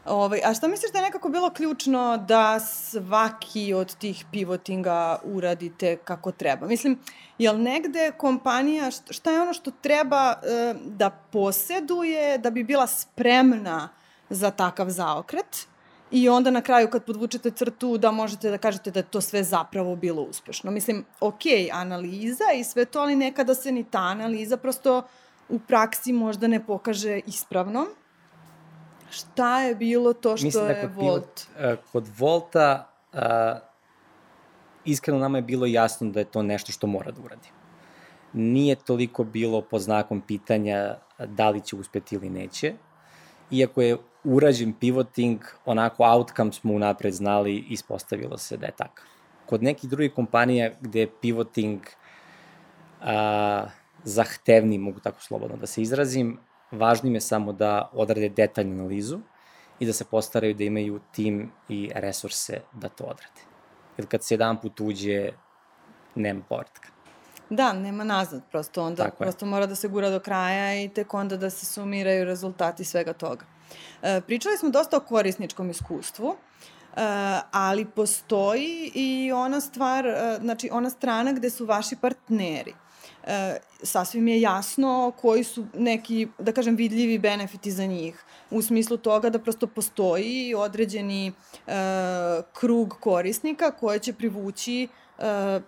Ovaj, 0.05 0.39
a 0.45 0.53
šta 0.53 0.67
misliš 0.67 0.91
da 0.91 0.99
je 0.99 1.03
nekako 1.05 1.29
bilo 1.29 1.49
ključno 1.49 2.17
da 2.27 2.59
svaki 2.59 3.73
od 3.73 3.95
tih 3.95 4.25
pivotinga 4.31 5.19
uradite 5.23 5.97
kako 5.97 6.31
treba? 6.31 6.67
Mislim, 6.67 6.99
je 7.37 7.51
li 7.51 7.61
negde 7.61 8.11
kompanija, 8.17 8.91
šta 8.91 9.31
je 9.31 9.41
ono 9.41 9.53
što 9.53 9.71
treba 9.71 10.33
e, 10.33 10.73
da 10.85 11.09
poseduje 11.09 12.37
da 12.37 12.49
bi 12.49 12.63
bila 12.63 12.87
spremna 12.87 13.89
za 14.29 14.51
takav 14.51 14.89
zaokret? 14.89 15.67
i 16.13 16.29
onda 16.29 16.51
na 16.51 16.61
kraju 16.61 16.89
kad 16.89 17.05
podvučete 17.05 17.51
crtu 17.51 17.97
da 17.97 18.11
možete 18.11 18.49
da 18.49 18.57
kažete 18.57 18.91
da 18.91 18.99
je 18.99 19.03
to 19.03 19.21
sve 19.21 19.43
zapravo 19.43 19.95
bilo 19.95 20.21
uspešno. 20.21 20.71
Mislim, 20.71 21.05
ok, 21.19 21.41
analiza 21.71 22.43
i 22.55 22.63
sve 22.63 22.85
to, 22.85 22.99
ali 22.99 23.15
nekada 23.15 23.55
se 23.55 23.71
ni 23.71 23.83
ta 23.83 23.99
analiza 23.99 24.57
prosto 24.57 25.01
u 25.49 25.59
praksi 25.59 26.13
možda 26.13 26.47
ne 26.47 26.65
pokaže 26.65 27.19
ispravno. 27.25 27.85
Šta 29.09 29.59
je 29.61 29.75
bilo 29.75 30.13
to 30.13 30.37
što 30.37 30.45
Mislim 30.45 30.67
da 30.67 30.71
je 30.71 30.87
Volt? 30.87 31.47
Pilot, 31.57 31.73
uh, 31.73 31.91
kod 31.91 32.07
Volta 32.17 32.89
uh, 33.13 33.19
iskreno 34.85 35.19
nama 35.19 35.37
je 35.37 35.41
bilo 35.41 35.65
jasno 35.65 36.09
da 36.09 36.19
je 36.19 36.25
to 36.25 36.43
nešto 36.43 36.71
što 36.71 36.87
mora 36.87 37.11
da 37.11 37.21
uradi. 37.21 37.49
nije 38.33 38.75
toliko 38.75 39.23
bilo 39.23 39.61
pod 39.61 39.81
znakom 39.81 40.21
pitanja 40.21 40.95
da 41.25 41.49
li 41.49 41.61
će 41.61 41.75
uspeti 41.75 42.15
ili 42.15 42.29
neće. 42.29 42.73
Iako 43.51 43.81
je 43.81 43.97
urađen 44.23 44.73
pivoting, 44.73 45.39
onako 45.65 46.03
outcome 46.03 46.51
smo 46.51 46.73
unapred 46.73 47.13
znali 47.13 47.53
i 47.53 47.65
ispostavilo 47.69 48.37
se 48.37 48.57
da 48.57 48.65
je 48.65 48.71
takav. 48.71 49.05
Kod 49.45 49.63
nekih 49.63 49.89
drugih 49.89 50.13
kompanija 50.13 50.71
gde 50.81 50.99
je 50.99 51.11
pivoting 51.21 51.81
a, 53.01 53.65
zahtevni, 54.03 54.77
mogu 54.77 54.99
tako 54.99 55.21
slobodno 55.21 55.57
da 55.57 55.67
se 55.67 55.81
izrazim, 55.81 56.39
važno 56.71 57.07
im 57.07 57.15
je 57.15 57.21
samo 57.21 57.53
da 57.53 57.89
odrade 57.93 58.29
detaljnu 58.29 58.73
analizu 58.73 59.19
i 59.79 59.85
da 59.85 59.93
se 59.93 60.05
postaraju 60.05 60.53
da 60.53 60.63
imaju 60.63 60.99
tim 61.11 61.51
i 61.69 61.91
resurse 61.95 62.61
da 62.73 62.89
to 62.89 63.03
odrade. 63.03 63.41
Jer 63.97 64.07
kad 64.07 64.23
se 64.23 64.33
jedan 64.33 64.61
put 64.61 64.79
uđe, 64.79 65.31
nema 66.15 66.41
povratka. 66.49 66.89
Da, 67.49 67.73
nema 67.73 68.03
nazad, 68.03 68.41
prosto 68.51 68.83
onda 68.83 69.03
Tako 69.03 69.23
prosto 69.23 69.45
je. 69.45 69.49
mora 69.49 69.65
da 69.65 69.75
se 69.75 69.87
gura 69.87 70.09
do 70.09 70.19
kraja 70.19 70.83
i 70.83 70.89
tek 70.89 71.13
onda 71.13 71.37
da 71.37 71.49
se 71.49 71.65
sumiraju 71.65 72.25
rezultati 72.25 72.83
svega 72.83 73.13
toga. 73.13 73.45
E, 74.01 74.21
pričali 74.21 74.57
smo 74.57 74.69
dosta 74.69 74.97
o 74.97 74.99
korisničkom 74.99 75.69
iskustvu, 75.69 76.35
Uh, 76.93 76.99
ali 77.51 77.85
postoji 77.85 78.91
i 78.95 79.31
ona 79.31 79.61
stvar, 79.61 80.05
uh, 80.05 80.41
znači 80.41 80.69
ona 80.71 80.89
strana 80.89 81.33
gde 81.33 81.49
su 81.49 81.65
vaši 81.65 81.95
partneri. 81.95 82.73
Sasvim 83.83 84.27
je 84.27 84.41
jasno 84.41 85.11
koji 85.21 85.43
su 85.43 85.65
neki, 85.73 86.27
da 86.39 86.51
kažem, 86.51 86.75
vidljivi 86.75 87.19
benefiti 87.19 87.71
za 87.71 87.85
njih. 87.85 88.23
U 88.51 88.61
smislu 88.61 88.97
toga 88.97 89.29
da 89.29 89.39
prosto 89.39 89.67
postoji 89.67 90.55
određeni 90.55 91.31
krug 92.53 92.97
korisnika 92.99 93.71
koje 93.71 93.99
će 93.99 94.13
privući 94.13 94.87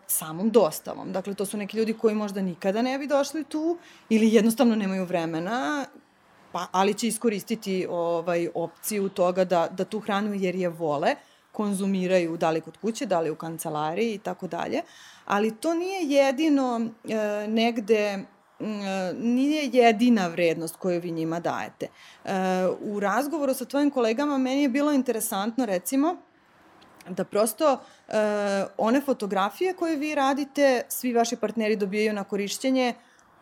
samom 0.07 0.49
dostavom. 0.49 1.11
Dakle, 1.11 1.33
to 1.33 1.45
su 1.45 1.57
neki 1.57 1.77
ljudi 1.77 1.93
koji 1.93 2.15
možda 2.15 2.41
nikada 2.41 2.81
ne 2.81 2.99
bi 2.99 3.07
došli 3.07 3.43
tu 3.43 3.77
ili 4.09 4.33
jednostavno 4.33 4.75
nemaju 4.75 5.05
vremena 5.05 5.85
pa, 6.55 6.67
ali 6.71 6.93
će 6.93 7.07
iskoristiti 7.07 7.87
ovaj, 7.89 8.47
opciju 8.53 9.09
toga 9.09 9.43
da, 9.43 9.67
da 9.71 9.85
tu 9.85 9.99
hranu 9.99 10.33
jer 10.33 10.55
je 10.55 10.69
vole, 10.69 11.15
konzumiraju 11.51 12.37
da 12.37 12.51
li 12.51 12.61
kod 12.61 12.77
kuće, 12.77 13.05
da 13.05 13.19
li 13.19 13.29
u 13.29 13.35
kancelariji 13.35 14.13
i 14.13 14.17
tako 14.17 14.47
dalje. 14.47 14.81
Ali 15.25 15.55
to 15.55 15.73
nije 15.73 16.01
jedino 16.03 16.81
e, 16.81 17.47
negde 17.47 17.99
e, 18.03 18.23
nije 19.19 19.69
jedina 19.73 20.27
vrednost 20.27 20.75
koju 20.75 21.01
vi 21.01 21.11
njima 21.11 21.39
dajete. 21.39 21.87
E, 21.87 22.31
u 22.79 22.99
razgovoru 22.99 23.53
sa 23.53 23.65
tvojim 23.65 23.91
kolegama 23.91 24.37
meni 24.37 24.61
je 24.61 24.69
bilo 24.69 24.91
interesantno 24.91 25.65
recimo 25.65 26.15
da 27.09 27.23
prosto 27.23 27.73
e, 27.73 28.17
one 28.77 29.01
fotografije 29.01 29.73
koje 29.73 29.95
vi 29.95 30.15
radite, 30.15 30.81
svi 30.89 31.13
vaši 31.13 31.35
partneri 31.35 31.75
dobijaju 31.75 32.13
na 32.13 32.23
korišćenje, 32.23 32.93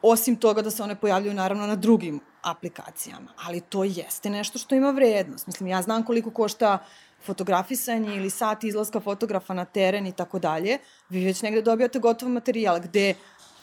osim 0.02 0.36
toga 0.36 0.62
da 0.62 0.72
se 0.72 0.84
one 0.84 0.96
pojavljaju 0.96 1.34
naravno 1.34 1.68
na 1.68 1.76
drugim 1.76 2.22
aplikacijama, 2.44 3.32
ali 3.46 3.62
to 3.62 3.84
jeste 3.84 4.30
nešto 4.30 4.60
što 4.60 4.76
ima 4.76 4.92
vrednost. 4.92 5.48
Mislim, 5.48 5.70
ja 5.70 5.82
znam 5.82 6.04
koliko 6.04 6.32
košta 6.32 6.78
fotografisanje 7.26 8.16
ili 8.16 8.30
sat 8.30 8.64
izlaska 8.64 9.00
fotografa 9.00 9.54
na 9.54 9.66
teren 9.66 10.08
i 10.08 10.12
tako 10.12 10.40
dalje, 10.40 10.78
vi 11.10 11.26
već 11.26 11.42
negde 11.42 11.62
dobijate 11.62 12.00
gotov 12.00 12.30
materijal 12.30 12.80
gde 12.80 13.14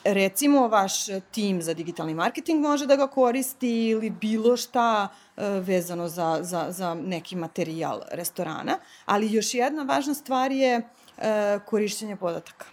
recimo 0.05 0.69
vaš 0.69 1.07
tim 1.31 1.63
za 1.63 1.75
digitalni 1.75 2.15
marketing 2.15 2.61
može 2.61 2.87
da 2.87 2.97
ga 2.97 3.07
koristi 3.07 3.87
ili 3.87 4.11
bilo 4.11 4.57
šta 4.57 5.09
e, 5.37 5.49
vezano 5.49 6.09
za, 6.09 6.39
za, 6.41 6.67
za 6.69 6.95
neki 6.95 7.37
materijal 7.37 8.01
restorana, 8.13 8.79
ali 9.07 9.33
još 9.33 9.55
jedna 9.55 9.83
važna 9.83 10.15
stvar 10.15 10.53
je 10.53 10.83
e, 11.19 11.59
korišćenje 11.67 12.17
podataka. 12.17 12.67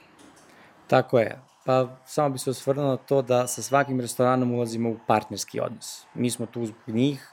Tako 0.88 1.20
je. 1.20 1.47
Pa 1.68 1.88
samo 2.06 2.30
bi 2.30 2.40
se 2.40 2.50
osvrnuo 2.50 2.86
na 2.86 2.98
to 2.98 3.22
da 3.22 3.48
sa 3.48 3.62
svakim 3.62 4.00
restoranom 4.00 4.52
ulazimo 4.52 4.90
u 4.90 4.98
partnerski 5.08 5.60
odnos. 5.60 6.06
Mi 6.14 6.30
smo 6.30 6.46
tu 6.46 6.66
zbog 6.66 6.96
njih 6.96 7.32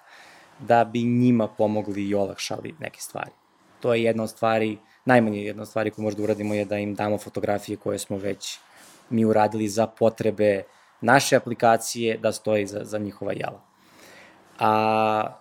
da 0.58 0.84
bi 0.84 1.02
njima 1.02 1.48
pomogli 1.48 2.08
i 2.08 2.14
olakšali 2.14 2.74
neke 2.80 3.00
stvari. 3.00 3.30
To 3.80 3.94
je 3.94 4.02
jedna 4.02 4.22
od 4.22 4.30
stvari, 4.30 4.78
najmanje 5.04 5.42
jedna 5.42 5.62
od 5.62 5.68
stvari 5.68 5.90
koju 5.90 6.02
možda 6.02 6.22
uradimo 6.22 6.54
je 6.54 6.64
da 6.64 6.78
im 6.78 6.94
damo 6.94 7.18
fotografije 7.18 7.76
koje 7.76 7.98
smo 7.98 8.16
već 8.16 8.58
mi 9.10 9.24
uradili 9.24 9.68
za 9.68 9.86
potrebe 9.86 10.62
naše 11.00 11.36
aplikacije 11.36 12.18
da 12.18 12.32
stoji 12.32 12.66
za, 12.66 12.80
za 12.84 12.98
njihova 12.98 13.32
jela. 13.32 13.60
A 14.58 15.36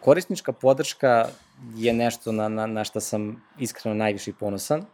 korisnička 0.00 0.52
podrška 0.52 1.28
je 1.74 1.92
nešto 1.92 2.32
na, 2.32 2.48
na, 2.48 2.66
na 2.66 2.84
što 2.84 3.00
sam 3.00 3.44
iskreno 3.58 3.94
najviše 3.94 4.32
ponosan. 4.32 4.84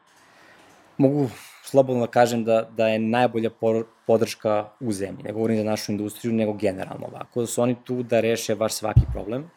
Mogu 0.99 1.29
slobodno 1.63 2.07
da 2.07 2.11
kažem 2.11 2.45
da, 2.45 2.63
da 2.77 2.89
je 2.89 2.99
najbolja 2.99 3.51
podrška 4.07 4.69
u 4.81 4.93
zemlji. 4.93 5.23
Ne 5.23 5.33
govorim 5.33 5.57
za 5.57 5.65
našu 5.65 5.93
industriju, 5.93 6.33
nego 6.35 6.53
generalno 6.53 7.07
ovako. 7.07 7.41
Da 7.41 7.47
su 7.47 7.63
oni 7.63 7.77
tu 7.85 8.03
da 8.03 8.21
reše 8.21 8.55
vaš 8.55 8.73
svaki 8.73 9.01
problem 9.13 9.51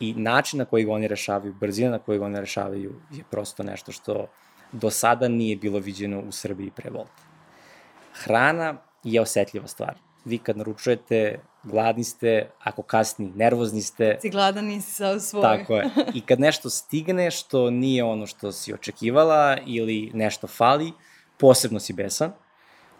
i 0.00 0.14
način 0.14 0.58
na 0.58 0.64
koji 0.64 0.84
ga 0.84 0.92
oni 0.92 1.08
rešavaju, 1.08 1.54
brzina 1.60 1.90
na 1.90 1.98
koji 1.98 2.18
ga 2.18 2.24
oni 2.24 2.40
rešavaju 2.40 2.94
je 3.10 3.24
prosto 3.30 3.62
nešto 3.62 3.92
što 3.92 4.26
do 4.72 4.90
sada 4.90 5.28
nije 5.28 5.56
bilo 5.56 5.78
viđeno 5.78 6.20
u 6.20 6.32
Srbiji 6.32 6.70
pre 6.76 6.90
Volta. 6.90 7.22
Hrana 8.12 8.76
je 9.04 9.20
osetljiva 9.20 9.66
stvar. 9.66 9.94
Vi 10.24 10.38
kad 10.38 10.56
naručujete, 10.56 11.38
gladni 11.64 12.04
ste, 12.04 12.50
ako 12.58 12.82
kasni, 12.82 13.32
nervozni 13.34 13.82
ste. 13.82 14.18
Si 14.22 14.30
gladan, 14.30 14.64
nisi 14.64 14.92
sa 14.92 15.20
svoj. 15.20 15.42
Tako 15.42 15.76
je. 15.76 15.90
I 16.14 16.20
kad 16.20 16.40
nešto 16.40 16.70
stigne 16.70 17.30
što 17.30 17.70
nije 17.70 18.04
ono 18.04 18.26
što 18.26 18.52
si 18.52 18.74
očekivala 18.74 19.56
ili 19.66 20.10
nešto 20.14 20.46
fali, 20.46 20.92
posebno 21.38 21.80
si 21.80 21.92
besan, 21.92 22.32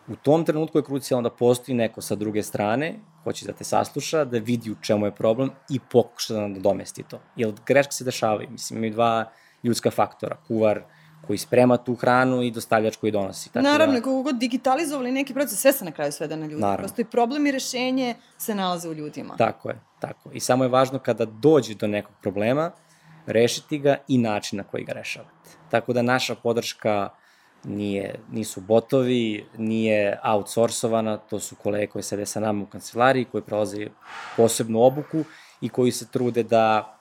u 0.09 0.17
tom 0.17 0.45
trenutku 0.45 0.79
je 0.79 0.85
krucijalno 0.85 1.29
da 1.29 1.35
postoji 1.37 1.77
neko 1.77 2.01
sa 2.01 2.15
druge 2.15 2.43
strane, 2.43 2.95
hoće 3.25 3.47
da 3.47 3.53
te 3.53 3.65
sasluša, 3.65 4.25
da 4.25 4.39
vidi 4.39 4.71
u 4.71 4.77
čemu 4.81 5.07
je 5.07 5.15
problem 5.15 5.51
i 5.71 5.81
pokuša 5.81 6.35
da 6.35 6.49
nadomesti 6.49 7.03
to. 7.03 7.21
Jer 7.37 7.53
greške 7.67 7.93
se 7.93 8.05
dešavaju. 8.05 8.51
Mislim, 8.51 8.77
imaju 8.77 8.93
dva 8.93 9.31
ljudska 9.63 9.91
faktora. 9.91 10.37
Kuvar 10.47 10.83
koji 11.27 11.39
sprema 11.39 11.77
tu 11.77 11.95
hranu 11.95 12.43
i 12.43 12.51
dostavljač 12.51 12.97
koji 12.97 13.13
donosi. 13.13 13.53
Tako 13.53 13.65
Naravno, 13.65 13.95
da... 13.95 14.01
kako 14.01 14.23
god 14.23 14.39
digitalizovali 14.39 15.13
neki 15.13 15.35
proces, 15.35 15.61
sve 15.61 15.73
se 15.73 15.85
na 15.85 15.91
kraju 15.91 16.13
sveda 16.13 16.37
na 16.37 16.47
ljudi. 16.47 16.61
Naravno. 16.61 16.79
Prosto 16.79 17.03
i 17.03 17.05
problem 17.05 17.47
i 17.47 17.53
rešenje 17.53 18.15
se 18.39 18.55
nalaze 18.55 18.89
u 18.89 18.95
ljudima. 18.95 19.37
Tako 19.37 19.69
je, 19.69 19.81
tako. 20.01 20.31
I 20.33 20.41
samo 20.41 20.65
je 20.65 20.69
važno 20.69 20.99
kada 20.99 21.25
dođe 21.25 21.75
do 21.75 21.87
nekog 21.87 22.15
problema, 22.23 22.71
rešiti 23.27 23.79
ga 23.79 23.97
i 24.09 24.19
način 24.19 24.57
na 24.57 24.65
koji 24.65 24.85
ga 24.85 24.93
rešavate. 24.93 25.51
Tako 25.71 25.93
da 25.93 26.03
naša 26.03 26.35
podrška 26.35 27.09
nije, 27.65 28.15
nisu 28.31 28.61
botovi, 28.61 29.47
nije 29.59 30.21
outsourcovana, 30.25 31.17
to 31.17 31.41
su 31.41 31.57
kolege 31.57 31.87
koji 31.87 32.03
sede 32.03 32.27
sa 32.27 32.41
nama 32.41 32.63
u 32.63 32.67
kancelariji, 32.67 33.25
koji 33.25 33.43
prolaze 33.43 33.87
posebnu 34.37 34.83
obuku 34.83 35.25
i 35.61 35.69
koji 35.69 35.93
se 35.93 36.07
trude 36.07 36.43
da 36.43 36.94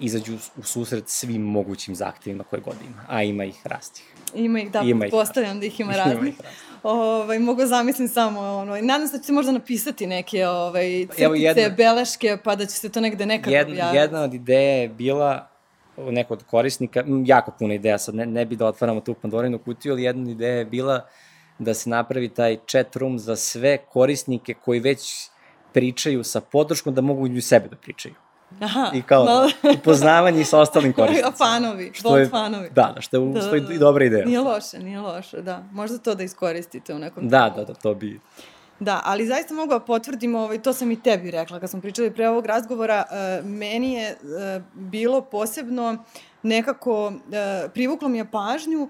izađu 0.00 0.34
u 0.56 0.62
susret 0.62 1.08
svim 1.08 1.42
mogućim 1.42 1.94
zahtevima 1.94 2.44
koje 2.44 2.60
god 2.60 2.74
ima, 2.86 3.04
a 3.08 3.22
ima 3.22 3.44
ih 3.44 3.60
rastih. 3.64 4.04
Ima 4.34 4.60
ih, 4.60 4.70
da, 4.70 4.80
ima 4.80 5.06
postavljam 5.10 5.60
da 5.60 5.66
ih 5.66 5.80
ima 5.80 5.92
raznih. 6.04 6.34
Ovaj, 6.82 7.38
mogu 7.38 7.66
zamislim 7.66 8.08
samo, 8.08 8.40
ono, 8.40 8.76
nadam 8.80 9.08
se 9.08 9.16
da 9.16 9.22
ćete 9.22 9.32
možda 9.32 9.52
napisati 9.52 10.06
neke 10.06 10.46
ovaj, 10.46 11.06
crtice, 11.06 11.24
Evo 11.24 11.34
jedna, 11.34 11.68
beleške, 11.76 12.38
pa 12.44 12.54
da 12.54 12.66
će 12.66 12.72
se 12.72 12.88
to 12.88 13.00
negde 13.00 13.26
nekako 13.26 13.50
jedna, 13.50 13.72
objaviti. 13.72 13.96
Jedna 13.96 14.22
od 14.22 14.34
ideja 14.34 14.80
je 14.80 14.88
bila, 14.88 15.48
neko 15.96 16.34
od 16.34 16.44
korisnika, 16.44 17.04
jako 17.24 17.52
puno 17.58 17.74
ideja, 17.74 17.98
sad 17.98 18.14
ne, 18.14 18.26
ne 18.26 18.46
bi 18.46 18.56
da 18.56 18.66
otvaramo 18.66 19.00
tu 19.00 19.14
Pandorinu 19.14 19.58
kutiju, 19.58 19.92
ali 19.92 20.02
jedna 20.02 20.30
ideja 20.30 20.54
je 20.54 20.64
bila 20.64 21.06
da 21.58 21.74
se 21.74 21.90
napravi 21.90 22.28
taj 22.28 22.56
chat 22.66 22.96
room 22.96 23.18
za 23.18 23.36
sve 23.36 23.78
korisnike 23.78 24.54
koji 24.54 24.80
već 24.80 25.28
pričaju 25.72 26.24
sa 26.24 26.40
podrškom 26.40 26.94
da 26.94 27.00
mogu 27.00 27.26
i 27.26 27.40
sebe 27.40 27.68
da 27.68 27.76
pričaju. 27.76 28.14
Aha, 28.60 28.90
I 28.94 29.02
kao 29.02 29.24
no. 29.24 29.50
upoznavanje 29.78 30.44
sa 30.44 30.58
ostalim 30.60 30.92
korisnicima. 30.98 31.32
fanovi, 31.32 31.90
što 31.94 32.18
je, 32.18 32.28
fanovi. 32.28 32.70
Da, 32.74 32.92
da, 32.94 33.00
što 33.00 33.16
je, 33.16 33.32
da, 33.32 33.40
što 33.40 33.54
je 33.54 33.60
da, 33.60 33.74
i 33.74 33.78
dobra 33.78 34.04
ideja. 34.04 34.26
Nije 34.26 34.40
loše, 34.40 34.78
nije 34.78 35.00
loše, 35.00 35.42
da. 35.42 35.62
Možda 35.72 35.98
to 35.98 36.14
da 36.14 36.22
iskoristite 36.22 36.94
u 36.94 36.98
nekom... 36.98 37.28
Da, 37.28 37.52
da, 37.56 37.64
da, 37.64 37.74
to 37.74 37.94
bi... 37.94 38.20
Da, 38.80 39.00
ali 39.04 39.26
zaista 39.26 39.54
mogu 39.54 39.68
da 39.68 39.80
potvrdim, 39.80 40.34
ovaj, 40.34 40.62
to 40.62 40.72
sam 40.72 40.90
i 40.90 41.02
tebi 41.02 41.30
rekla 41.30 41.60
kad 41.60 41.70
smo 41.70 41.80
pričali 41.80 42.10
pre 42.10 42.28
ovog 42.28 42.46
razgovora, 42.46 43.04
uh, 43.10 43.46
meni 43.46 43.92
je 43.92 44.16
uh, 44.22 44.62
bilo 44.74 45.20
posebno 45.20 46.04
nekako, 46.42 47.06
uh, 47.06 47.12
privuklo 47.74 48.08
mi 48.08 48.18
je 48.18 48.30
pažnju 48.30 48.88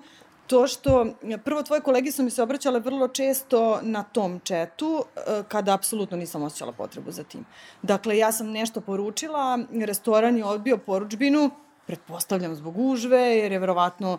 to 0.48 0.66
što, 0.66 1.06
prvo 1.44 1.62
tvoje 1.62 1.80
kolege 1.80 2.12
su 2.12 2.22
mi 2.22 2.30
se 2.30 2.42
obraćale 2.42 2.80
vrlo 2.80 3.08
često 3.08 3.80
na 3.82 4.02
tom 4.02 4.40
četu, 4.44 5.04
e, 5.16 5.42
kada 5.48 5.74
apsolutno 5.74 6.16
nisam 6.16 6.42
osjećala 6.42 6.72
potrebu 6.72 7.10
za 7.10 7.24
tim. 7.24 7.44
Dakle, 7.82 8.18
ja 8.18 8.32
sam 8.32 8.50
nešto 8.50 8.80
poručila, 8.80 9.58
restoran 9.72 10.36
je 10.36 10.44
odbio 10.44 10.78
poručbinu, 10.78 11.50
pretpostavljam 11.86 12.54
zbog 12.54 12.78
užve, 12.78 13.20
jer 13.20 13.52
je 13.52 13.58
verovatno 13.58 14.18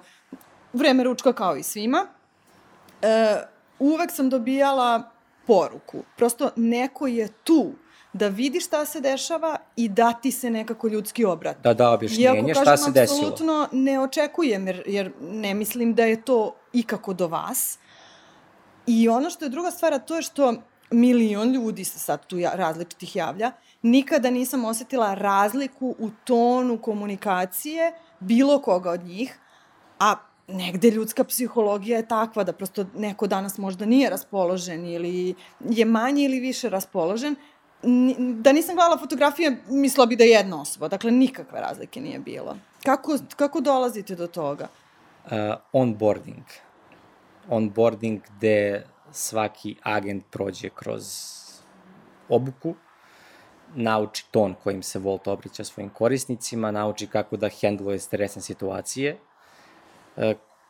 vreme 0.73 1.03
ručka 1.03 1.33
kao 1.33 1.57
i 1.57 1.63
svima. 1.63 2.05
E, 3.01 3.35
uvek 3.79 4.11
sam 4.11 4.29
dobijala 4.29 5.03
poruku. 5.47 6.03
Prosto 6.17 6.51
neko 6.55 7.07
je 7.07 7.27
tu 7.43 7.71
da 8.13 8.27
vidi 8.27 8.59
šta 8.59 8.85
se 8.85 9.01
dešava 9.01 9.57
i 9.75 9.89
da 9.89 10.13
ti 10.13 10.31
se 10.31 10.49
nekako 10.49 10.87
ljudski 10.87 11.25
obrati. 11.25 11.59
Da, 11.63 11.73
da, 11.73 11.91
objašnjenje 11.91 12.53
šta 12.53 12.77
se 12.77 12.91
desilo. 12.91 13.19
Iako 13.19 13.27
apsolutno 13.27 13.67
ne 13.71 13.99
očekujem, 13.99 14.67
jer, 14.67 14.83
jer 14.85 15.11
ne 15.21 15.53
mislim 15.53 15.93
da 15.93 16.03
je 16.03 16.21
to 16.21 16.55
ikako 16.73 17.13
do 17.13 17.27
vas. 17.27 17.79
I 18.87 19.09
ono 19.09 19.29
što 19.29 19.45
je 19.45 19.49
druga 19.49 19.71
stvar, 19.71 19.99
to 20.05 20.15
je 20.15 20.21
što 20.21 20.53
milion 20.91 21.51
ljudi 21.51 21.83
se 21.85 21.99
sad 21.99 22.25
tu 22.25 22.37
ja, 22.37 22.51
različitih 22.55 23.15
javlja, 23.15 23.51
nikada 23.81 24.29
nisam 24.29 24.65
osetila 24.65 25.13
razliku 25.13 25.95
u 25.99 26.09
tonu 26.23 26.77
komunikacije 26.81 27.93
bilo 28.19 28.61
koga 28.61 28.91
od 28.91 29.03
njih, 29.03 29.39
a 29.99 30.15
negde 30.47 30.91
ljudska 30.91 31.23
psihologija 31.23 31.97
je 31.97 32.07
takva 32.07 32.43
da 32.43 32.53
prosto 32.53 32.85
neko 32.95 33.27
danas 33.27 33.57
možda 33.57 33.85
nije 33.85 34.09
raspoložen 34.09 34.85
ili 34.85 35.35
je 35.69 35.85
manje 35.85 36.25
ili 36.25 36.39
više 36.39 36.69
raspoložen, 36.69 37.35
da 38.41 38.51
nisam 38.51 38.75
gledala 38.75 38.97
fotografije, 38.97 39.57
mislila 39.67 40.05
bi 40.05 40.15
da 40.15 40.23
je 40.23 40.29
jedna 40.29 40.61
osoba. 40.61 40.87
Dakle, 40.87 41.11
nikakve 41.11 41.61
razlike 41.61 42.01
nije 42.01 42.19
bilo. 42.19 42.57
Kako, 42.83 43.17
kako 43.35 43.61
dolazite 43.61 44.15
do 44.15 44.27
toga? 44.27 44.67
Uh, 45.25 45.31
onboarding. 45.73 46.43
Onboarding 47.49 48.21
gde 48.37 48.85
svaki 49.11 49.75
agent 49.83 50.23
prođe 50.29 50.69
kroz 50.69 51.03
obuku, 52.29 52.75
nauči 53.75 54.25
ton 54.31 54.55
kojim 54.63 54.83
se 54.83 54.99
Volt 54.99 55.27
obrića 55.27 55.63
svojim 55.63 55.89
korisnicima, 55.89 56.71
nauči 56.71 57.07
kako 57.07 57.37
da 57.37 57.49
hendluje 57.49 57.99
stresne 57.99 58.41
situacije. 58.41 59.17
Uh, 60.15 60.23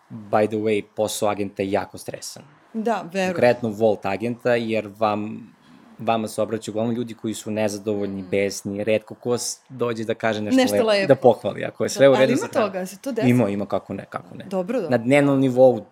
by 0.10 0.48
the 0.48 0.58
way, 0.58 0.84
posao 0.96 1.30
agenta 1.30 1.64
je 1.64 1.72
jako 1.72 1.98
stresan. 1.98 2.44
Da, 2.74 3.02
verujem. 3.14 3.34
Konkretno 3.34 3.70
Volt 3.70 4.06
agenta, 4.06 4.56
jer 4.56 4.90
vam 4.98 5.54
vama 6.00 6.28
se 6.28 6.42
obraćaju 6.42 6.74
uglavnom 6.74 6.96
ljudi 6.96 7.14
koji 7.14 7.34
su 7.34 7.52
nezadovoljni, 7.52 8.22
mm. 8.22 8.28
besni, 8.32 8.84
redko 8.84 9.16
ko 9.16 9.38
dođe 9.70 10.04
da 10.04 10.14
kaže 10.14 10.42
nešto, 10.42 10.62
nešto 10.62 10.76
lepo, 10.76 10.88
lepo. 10.88 11.08
da 11.08 11.16
pohvali, 11.16 11.66
ako 11.66 11.84
je 11.84 11.90
sve 11.90 12.06
da, 12.06 12.12
u 12.12 12.16
redu. 12.16 12.34
Ali 12.34 12.40
ima 12.40 12.48
toga, 12.48 12.86
se 12.86 12.98
to 12.98 13.12
desi? 13.12 13.30
Ima, 13.30 13.50
ima, 13.50 13.66
kako 13.66 13.94
ne, 13.94 14.06
kako 14.10 14.36
ne. 14.36 14.46
Dobro, 14.46 14.82
dobro. 14.82 14.98
Na 14.98 15.04
dnevnom 15.04 15.40
nivou 15.40 15.86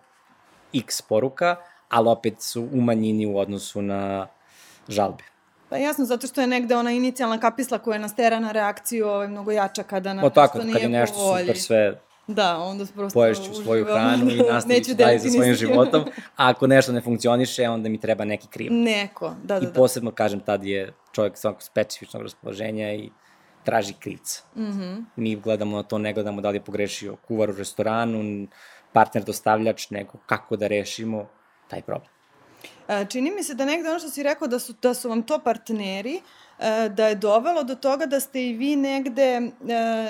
x 0.74 1.02
poruka, 1.02 1.56
ali 1.90 2.10
opet 2.10 2.42
su 2.42 2.68
umanjini 2.74 3.26
u 3.26 3.38
odnosu 3.38 3.82
na 3.82 4.28
žalbe. 4.88 5.24
Pa 5.70 5.78
jasno, 5.78 6.06
zato 6.06 6.28
što 6.28 6.42
je 6.42 6.48
negde 6.48 6.76
ona 6.76 6.92
inicijalna 6.92 7.40
kapisla 7.40 7.78
koja 7.78 8.00
nas 8.00 8.16
tera 8.16 8.40
na 8.40 8.52
reakciju 8.52 9.08
ovaj, 9.08 9.28
mnogo 9.28 9.52
jača 9.52 9.84
kada 9.84 10.14
na 10.14 10.26
o, 10.26 10.30
tako, 10.30 10.58
nije 10.58 10.74
kad 10.74 10.82
je 10.82 10.90
nešto 10.90 11.38
super 11.40 11.58
sve 11.58 12.00
Da, 12.28 12.58
onda 12.58 12.86
prosto 12.96 13.20
poješću 13.20 13.54
svoju 13.54 13.86
hranu 13.86 14.30
i 14.30 14.38
nastavit 14.52 14.98
dalje 14.98 15.20
sa 15.20 15.30
svojim 15.30 15.56
životom. 15.56 16.04
A 16.36 16.50
ako 16.50 16.68
nešto 16.68 16.92
ne 16.92 17.02
funkcioniše, 17.02 17.70
onda 17.70 17.90
mi 17.90 18.00
treba 18.00 18.26
neki 18.26 18.48
kriv. 18.48 18.72
Neko, 18.72 19.36
da, 19.44 19.60
da, 19.60 19.68
I 19.68 19.74
posebno, 19.74 20.12
kažem, 20.12 20.40
tad 20.40 20.64
je 20.64 20.94
čovjek 21.12 21.38
svakog 21.38 21.64
specifičnog 21.64 22.24
raspoloženja 22.24 22.94
i 22.94 23.10
traži 23.64 23.94
krivca. 24.00 24.44
Mm 24.56 24.64
-hmm. 24.64 25.04
Mi 25.16 25.36
gledamo 25.36 25.78
na 25.78 25.84
to, 25.84 25.98
ne 25.98 26.14
gledamo 26.14 26.42
da 26.42 26.50
li 26.50 26.58
je 26.58 26.64
pogrešio 26.64 27.16
kuvar 27.16 27.50
u 27.50 27.56
restoranu, 27.56 28.48
partner 28.94 29.24
dostavljač, 29.24 29.90
nego 29.90 30.12
kako 30.26 30.56
da 30.56 30.68
rešimo 30.68 31.28
taj 31.68 31.82
problem. 31.82 32.12
E, 32.88 33.06
čini 33.10 33.32
mi 33.32 33.44
se 33.44 33.54
da 33.54 33.66
negde 33.66 33.90
ono 33.90 34.00
što 34.00 34.10
si 34.10 34.24
rekao 34.24 34.48
da 34.48 34.60
su, 34.60 34.74
da 34.82 34.94
su 34.94 35.10
vam 35.10 35.24
to 35.24 35.40
partneri, 35.40 36.22
e, 36.60 36.90
da 36.90 37.08
je 37.08 37.16
dovelo 37.16 37.64
do 37.64 37.76
toga 37.76 38.06
da 38.06 38.20
ste 38.20 38.46
i 38.46 38.54
vi 38.54 38.76
negde 38.76 39.24
e, 39.24 39.42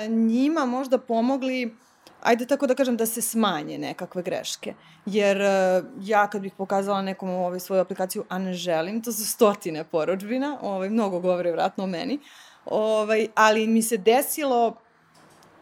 njima 0.08 0.66
možda 0.66 0.98
pomogli 0.98 1.74
ajde 2.22 2.46
tako 2.46 2.66
da 2.66 2.74
kažem, 2.74 2.96
da 2.96 3.06
se 3.06 3.22
smanje 3.22 3.78
nekakve 3.78 4.22
greške. 4.22 4.74
Jer 5.06 5.36
uh, 5.36 5.84
ja 6.00 6.26
kad 6.26 6.42
bih 6.42 6.52
pokazala 6.56 7.02
nekom 7.02 7.30
ovaj, 7.30 7.60
svoju 7.60 7.80
aplikaciju, 7.80 8.24
a 8.28 8.38
ne 8.38 8.54
želim, 8.54 9.02
to 9.02 9.12
su 9.12 9.26
stotine 9.26 9.84
poročbina, 9.84 10.58
ovaj, 10.62 10.90
mnogo 10.90 11.20
govore 11.20 11.52
vratno 11.52 11.84
o 11.84 11.86
meni, 11.86 12.18
ovaj, 12.64 13.26
ali 13.34 13.66
mi 13.66 13.82
se 13.82 13.96
desilo 13.96 14.76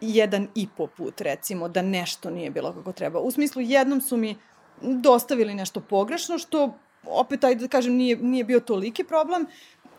jedan 0.01 0.49
i 0.55 0.69
po 0.77 0.87
put, 0.87 1.21
recimo, 1.21 1.69
da 1.69 1.83
nešto 1.83 2.31
nije 2.31 2.51
bilo 2.51 2.73
kako 2.73 2.93
treba. 2.93 3.21
U 3.21 3.31
smislu, 3.31 3.63
jednom 3.63 4.01
su 4.01 4.17
mi 4.17 4.37
dostavili 4.81 5.55
nešto 5.55 5.81
pogrešno, 5.81 6.39
što 6.39 6.79
opet, 7.07 7.45
ajde 7.45 7.61
da 7.61 7.69
kažem, 7.69 7.95
nije, 7.95 8.17
nije 8.17 8.45
bio 8.45 8.61
toliki 8.61 9.05
problem, 9.05 9.47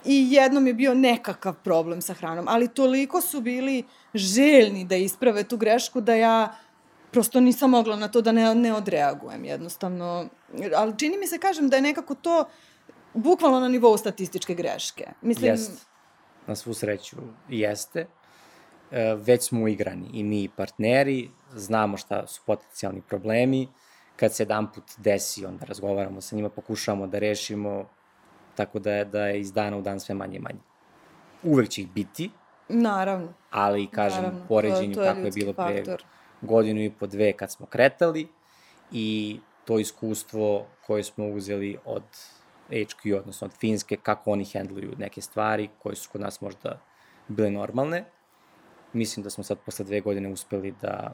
i 0.08 0.28
jednom 0.32 0.68
je 0.68 0.74
bio 0.74 0.94
nekakav 0.94 1.54
problem 1.64 2.02
sa 2.02 2.14
hranom, 2.14 2.46
ali 2.48 2.68
toliko 2.68 3.22
su 3.22 3.42
bili 3.42 3.84
željni 4.14 4.86
da 4.86 4.96
isprave 4.96 5.44
tu 5.44 5.58
grešku 5.58 6.02
da 6.02 6.16
ja 6.16 6.56
prosto 7.12 7.40
nisam 7.40 7.70
mogla 7.70 7.96
na 7.96 8.08
to 8.08 8.22
da 8.22 8.32
ne, 8.32 8.56
ne 8.56 8.74
odreagujem 8.74 9.46
jednostavno. 9.46 10.30
Ali 10.76 10.94
čini 10.98 11.18
mi 11.18 11.28
se, 11.28 11.38
kažem, 11.38 11.70
da 11.70 11.76
je 11.76 11.82
nekako 11.82 12.16
to 12.16 12.46
bukvalno 13.14 13.60
na 13.60 13.68
nivou 13.68 13.98
statističke 13.98 14.56
greške. 14.56 15.08
Mislim... 15.22 15.52
Jest. 15.52 15.88
Na 16.48 16.56
svu 16.56 16.74
sreću 16.74 17.16
jeste. 17.50 18.08
E, 18.92 19.16
već 19.16 19.48
smo 19.48 19.64
uigrani 19.64 20.10
i 20.14 20.24
mi 20.24 20.50
partneri, 20.50 21.30
znamo 21.54 21.98
šta 21.98 22.28
su 22.28 22.42
potencijalni 22.46 23.02
problemi. 23.02 23.68
Kad 24.16 24.34
se 24.34 24.44
jedan 24.44 24.72
put 24.72 24.84
desi, 24.98 25.46
onda 25.46 25.66
razgovaramo 25.66 26.22
sa 26.22 26.36
njima, 26.36 26.50
pokušavamo 26.50 27.08
da 27.08 27.20
rešimo 27.20 27.86
tako 28.58 28.80
da 28.80 28.92
je, 28.92 29.06
da 29.06 29.28
je 29.28 29.40
iz 29.40 29.54
dana 29.54 29.78
u 29.78 29.82
dan 29.82 30.00
sve 30.00 30.16
manje 30.16 30.38
i 30.38 30.40
manje. 30.40 30.60
Uvek 31.44 31.70
će 31.70 31.82
ih 31.82 31.92
biti. 31.92 32.30
Naravno. 32.70 33.34
Ali, 33.52 33.88
kažem, 33.88 34.24
Naravno. 34.24 34.46
poređenju 34.48 34.94
to, 34.94 35.02
to 35.02 35.06
je 35.06 35.14
kako 35.14 35.26
je 35.26 35.32
bilo 35.32 35.54
faktor. 35.54 35.84
pre 35.84 36.08
godinu 36.42 36.82
i 36.82 36.92
po 36.92 37.08
dve 37.08 37.34
kad 37.34 37.52
smo 37.52 37.66
kretali 37.66 38.28
i 38.92 39.40
to 39.66 39.80
iskustvo 39.80 40.66
koje 40.86 41.04
smo 41.04 41.28
uzeli 41.28 41.78
od 41.86 42.04
HQ, 42.70 43.20
odnosno 43.20 43.46
od 43.46 43.54
Finske, 43.54 43.98
kako 43.98 44.32
oni 44.32 44.46
hendluju 44.46 44.94
neke 44.98 45.22
stvari 45.22 45.70
koje 45.80 45.96
su 45.96 46.10
kod 46.12 46.22
nas 46.22 46.42
možda 46.42 46.80
bile 47.28 47.52
normalne. 47.52 48.06
Mislim 48.94 49.24
da 49.24 49.30
smo 49.30 49.44
sad 49.44 49.58
posle 49.66 49.86
dve 49.86 50.02
godine 50.02 50.30
uspeli 50.30 50.74
da 50.82 51.14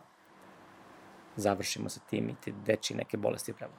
završimo 1.36 1.89
sa 1.89 1.99
tim 2.10 2.29
i 2.29 2.36
te 2.45 2.51
deči 2.65 2.95
neke 2.95 3.17
bolesti 3.17 3.53
prema. 3.53 3.73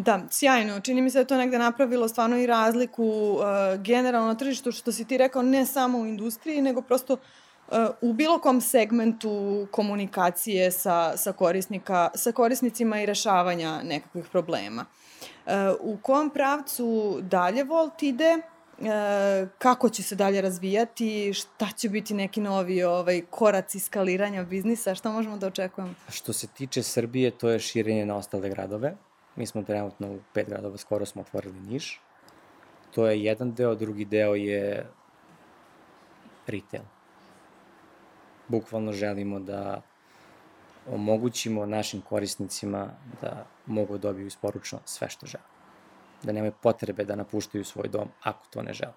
Da, 0.00 0.20
sjajno. 0.30 0.80
Čini 0.80 1.02
mi 1.02 1.10
se 1.10 1.18
da 1.18 1.24
to 1.24 1.36
negde 1.36 1.58
napravilo 1.58 2.08
stvarno 2.08 2.38
i 2.38 2.46
razliku 2.46 3.04
uh, 3.04 3.42
generalno 3.82 4.28
na 4.28 4.34
tržištu, 4.34 4.72
što 4.72 4.92
si 4.92 5.04
ti 5.04 5.18
rekao, 5.18 5.42
ne 5.42 5.66
samo 5.66 5.98
u 5.98 6.06
industriji, 6.06 6.62
nego 6.62 6.82
prosto 6.82 7.12
uh, 7.12 7.78
u 8.00 8.12
bilo 8.12 8.38
kom 8.38 8.60
segmentu 8.60 9.66
komunikacije 9.70 10.70
sa, 10.70 11.16
sa, 11.16 11.32
korisnika, 11.32 12.08
sa 12.14 12.32
korisnicima 12.32 13.00
i 13.00 13.06
rešavanja 13.06 13.82
nekakvih 13.82 14.24
problema. 14.32 14.84
Uh, 15.46 15.52
u 15.80 15.98
kom 16.02 16.30
pravcu 16.30 17.18
dalje 17.22 17.64
Volt 17.64 18.02
ide, 18.02 18.36
uh, 18.78 18.86
kako 19.58 19.88
će 19.88 20.02
se 20.02 20.16
dalje 20.16 20.40
razvijati, 20.40 21.32
šta 21.34 21.68
će 21.76 21.88
biti 21.88 22.14
neki 22.14 22.40
novi 22.40 22.82
ovaj, 22.82 23.22
koraci 23.30 23.80
skaliranja 23.80 24.44
biznisa, 24.44 24.94
šta 24.94 25.12
možemo 25.12 25.36
da 25.36 25.46
očekujemo? 25.46 25.94
Što 26.08 26.32
se 26.32 26.46
tiče 26.46 26.82
Srbije, 26.82 27.30
to 27.30 27.48
je 27.48 27.58
širenje 27.58 28.06
na 28.06 28.16
ostale 28.16 28.48
gradove 28.48 28.96
Mi 29.36 29.46
smo 29.46 29.62
trenutno 29.62 30.12
u 30.12 30.18
pet 30.34 30.48
gradova, 30.48 30.76
skoro 30.76 31.06
smo 31.06 31.22
otvorili 31.22 31.60
Niš. 31.60 32.00
To 32.94 33.06
je 33.06 33.22
jedan 33.22 33.52
deo, 33.54 33.74
drugi 33.74 34.04
deo 34.04 34.34
je 34.34 34.86
retail. 36.46 36.82
Bukvalno 38.48 38.92
želimo 38.92 39.40
da 39.40 39.82
omogućimo 40.90 41.66
našim 41.66 42.00
korisnicima 42.00 42.88
da 43.22 43.46
mogu 43.66 43.98
da 43.98 44.08
dobiju 44.08 44.26
isporučno 44.26 44.78
sve 44.84 45.08
što 45.10 45.26
žele. 45.26 45.44
Da 46.22 46.32
nemaju 46.32 46.52
potrebe 46.62 47.04
da 47.04 47.16
napuštaju 47.16 47.64
svoj 47.64 47.88
dom 47.88 48.08
ako 48.22 48.46
to 48.50 48.62
ne 48.62 48.72
žele. 48.72 48.92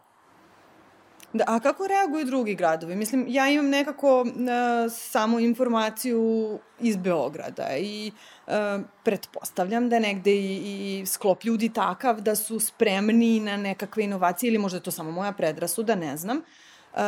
Da, 1.33 1.43
a 1.47 1.59
kako 1.59 1.87
reaguju 1.87 2.25
drugi 2.25 2.55
gradovi? 2.55 2.95
Mislim, 2.95 3.25
ja 3.29 3.49
imam 3.49 3.69
nekako 3.69 4.21
uh, 4.21 4.27
samo 4.91 5.39
informaciju 5.39 6.59
iz 6.79 6.97
Beograda 6.97 7.67
i 7.77 8.11
uh, 8.47 8.53
pretpostavljam 9.03 9.89
da 9.89 9.95
je 9.95 9.99
negde 9.99 10.31
i, 10.31 10.61
i 11.01 11.05
sklop 11.05 11.43
ljudi 11.43 11.69
takav 11.69 12.21
da 12.21 12.35
su 12.35 12.59
spremni 12.59 13.39
na 13.39 13.57
nekakve 13.57 14.03
inovacije 14.03 14.47
ili 14.47 14.57
možda 14.57 14.77
je 14.77 14.83
to 14.83 14.91
samo 14.91 15.11
moja 15.11 15.31
predrasuda, 15.31 15.95
ne 15.95 16.17
znam. 16.17 16.37
Uh, 16.37 16.99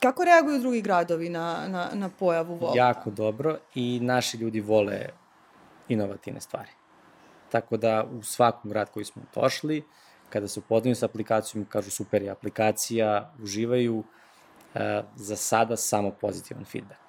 kako 0.00 0.24
reaguju 0.24 0.60
drugi 0.60 0.80
gradovi 0.80 1.28
na, 1.28 1.68
na, 1.68 1.88
na 1.92 2.08
pojavu 2.18 2.54
Volta? 2.54 2.78
Jako 2.78 3.10
dobro 3.10 3.58
i 3.74 4.00
naši 4.02 4.36
ljudi 4.36 4.60
vole 4.60 5.06
inovativne 5.88 6.40
stvari. 6.40 6.70
Tako 7.50 7.76
da 7.76 8.04
u 8.18 8.22
svakom 8.22 8.70
grad 8.70 8.90
koji 8.90 9.04
smo 9.04 9.22
došli, 9.34 9.78
uh, 9.78 9.84
kada 10.30 10.48
se 10.48 10.60
upoznaju 10.60 10.94
sa 10.96 11.06
aplikacijom, 11.06 11.64
kažu 11.64 11.90
super 11.90 12.22
je 12.22 12.30
aplikacija, 12.30 13.32
uživaju, 13.42 14.04
e, 14.74 15.02
za 15.16 15.36
sada 15.36 15.76
samo 15.76 16.10
pozitivan 16.10 16.64
feedback. 16.64 17.00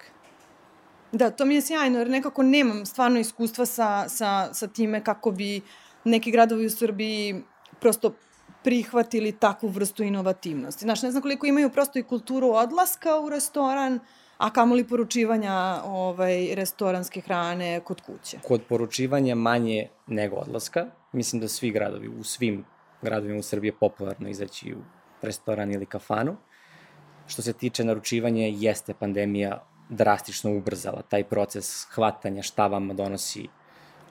Da, 1.12 1.30
to 1.30 1.44
mi 1.44 1.54
je 1.54 1.62
sjajno, 1.62 1.98
jer 1.98 2.10
nekako 2.10 2.42
nemam 2.42 2.86
stvarno 2.86 3.18
iskustva 3.18 3.66
sa, 3.66 4.08
sa, 4.08 4.54
sa 4.54 4.66
time 4.68 5.04
kako 5.04 5.30
bi 5.30 5.60
neki 6.04 6.30
gradovi 6.30 6.66
u 6.66 6.70
Srbiji 6.70 7.42
prosto 7.80 8.14
prihvatili 8.62 9.32
takvu 9.32 9.68
vrstu 9.68 10.02
inovativnosti. 10.02 10.84
Znaš, 10.84 11.02
ne 11.02 11.10
znam 11.10 11.22
koliko 11.22 11.46
imaju 11.46 11.70
prosto 11.70 11.98
i 11.98 12.02
kulturu 12.02 12.48
odlaska 12.48 13.20
u 13.20 13.28
restoran, 13.28 14.00
a 14.38 14.50
kamoli 14.52 14.84
poručivanja 14.84 15.80
ovaj, 15.84 16.54
restoranske 16.54 17.20
hrane 17.20 17.80
kod 17.80 18.00
kuće. 18.00 18.38
Kod 18.48 18.62
poručivanja 18.68 19.34
manje 19.34 19.88
nego 20.06 20.36
odlaska. 20.36 20.86
Mislim 21.12 21.40
da 21.40 21.48
svi 21.48 21.70
gradovi 21.70 22.08
u 22.08 22.24
svim 22.24 22.64
gradovima 23.02 23.38
u 23.38 23.42
Srbiji 23.42 23.72
popularno 23.72 24.28
izaći 24.28 24.74
u 24.74 24.78
restoran 25.22 25.72
ili 25.72 25.86
kafanu. 25.86 26.36
Što 27.26 27.42
se 27.42 27.52
tiče 27.52 27.84
naručivanja, 27.84 28.46
jeste 28.46 28.94
pandemija 28.94 29.64
drastično 29.88 30.56
ubrzala 30.56 31.02
taj 31.02 31.24
proces 31.24 31.84
hvatanja 31.94 32.42
šta 32.42 32.66
vam 32.66 32.96
donosi 32.96 33.48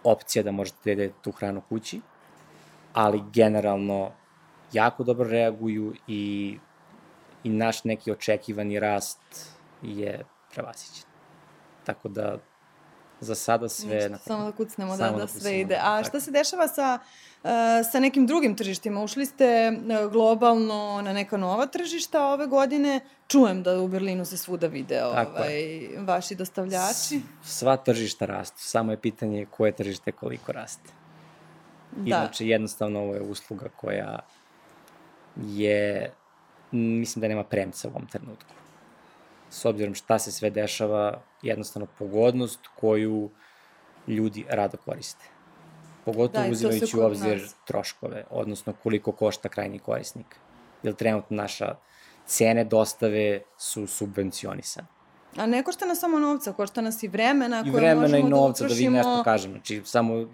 opcija 0.04 0.43
da 0.43 0.52
možete 0.52 0.95
da 0.95 1.10
tu 1.21 1.32
hranu 1.32 1.62
kući. 1.69 2.02
ali 2.93 3.23
generalno 3.34 4.12
jako 4.73 5.04
dobro 5.04 5.30
reaguju 5.30 5.93
i, 6.08 6.58
i 7.43 7.49
naš 7.49 7.84
neki 7.84 8.12
očekivani 8.12 8.80
rast 8.80 9.19
je 9.82 10.25
prevasićen. 10.54 11.10
Tako 11.86 12.10
da 12.10 12.38
za 13.21 13.36
sada 13.36 13.69
sve... 13.69 13.95
Ništa, 13.95 14.17
samo 14.17 14.43
da 14.43 14.51
kucnemo 14.51 14.91
da, 14.91 14.97
Samo 14.97 15.17
da 15.17 15.23
da 15.23 15.27
sve 15.27 15.39
kucnemo, 15.39 15.58
ide. 15.58 15.75
A 15.75 15.97
tako. 15.97 16.10
šta 16.10 16.19
se 16.19 16.32
dešava 16.32 16.67
sa, 16.67 16.99
uh, 17.43 17.49
sa 17.91 17.99
nekim 17.99 18.27
drugim 18.27 18.55
tržištima? 18.55 19.03
Ušli 19.03 19.25
ste 19.25 19.71
uh, 19.71 20.12
globalno 20.12 21.01
na 21.01 21.13
neka 21.13 21.38
nova 21.38 21.65
tržišta 21.65 22.25
ove 22.25 22.47
godine. 22.47 22.99
Čujem 23.27 23.63
da 23.63 23.79
u 23.79 23.88
Berlinu 23.88 24.25
se 24.25 24.38
svuda 24.38 24.67
vide 24.67 24.99
Tako 24.99 25.32
ovaj, 25.32 25.79
vaši 25.99 26.36
dostavljači. 26.36 27.21
Sva 27.43 27.77
tržišta 27.77 28.25
rastu, 28.25 28.58
samo 28.62 28.91
je 28.91 28.97
pitanje 28.97 29.45
koje 29.45 29.71
tržište 29.71 30.12
koliko 30.12 30.51
raste. 30.51 30.89
Da. 31.91 32.05
Inače, 32.05 32.47
jednostavno 32.47 32.99
ovo 32.99 33.13
je 33.13 33.21
usluga 33.21 33.69
koja 33.75 34.19
je, 35.36 36.12
mislim 36.71 37.21
da 37.21 37.27
nema 37.27 37.43
premca 37.43 37.88
u 37.88 37.91
ovom 37.91 38.08
trenutku. 38.08 38.53
S 39.49 39.65
obzirom 39.65 39.95
šta 39.95 40.19
se 40.19 40.32
sve 40.32 40.49
dešava, 40.49 41.21
jednostavno 41.41 41.88
pogodnost 41.99 42.60
koju 42.80 43.30
ljudi 44.08 44.45
rado 44.49 44.78
koriste. 44.78 45.25
Pogotovo 46.06 46.45
Da, 46.45 46.52
uzimajući 46.52 46.97
u 46.97 47.02
obzir 47.02 47.41
nas. 47.41 47.56
troškove, 47.65 48.23
odnosno 48.30 48.73
koliko 48.84 49.12
košta 49.12 49.49
krajnji 49.49 49.80
korisnik. 49.80 50.36
Jer 50.84 50.95
trenutno 50.95 51.38
naša 51.38 51.75
cene 52.25 52.63
dostave 52.63 53.41
su 53.58 53.88
subvencionisane. 53.88 54.88
A 55.38 55.45
ne 55.45 55.63
košta 55.63 55.86
nas 55.86 55.99
samo 55.99 56.19
novca, 56.19 56.54
košta 56.54 56.82
nas 56.82 57.04
i 57.04 57.08
vremena 57.08 57.63
I 57.65 57.69
vremena 57.69 58.17
i 58.17 58.23
novca, 58.23 58.63
da, 58.63 58.67
da 58.67 58.75
vi 58.75 58.89
nešto 58.89 59.23
kažem. 59.23 59.52
Znači, 59.52 59.82
samo 59.86 60.28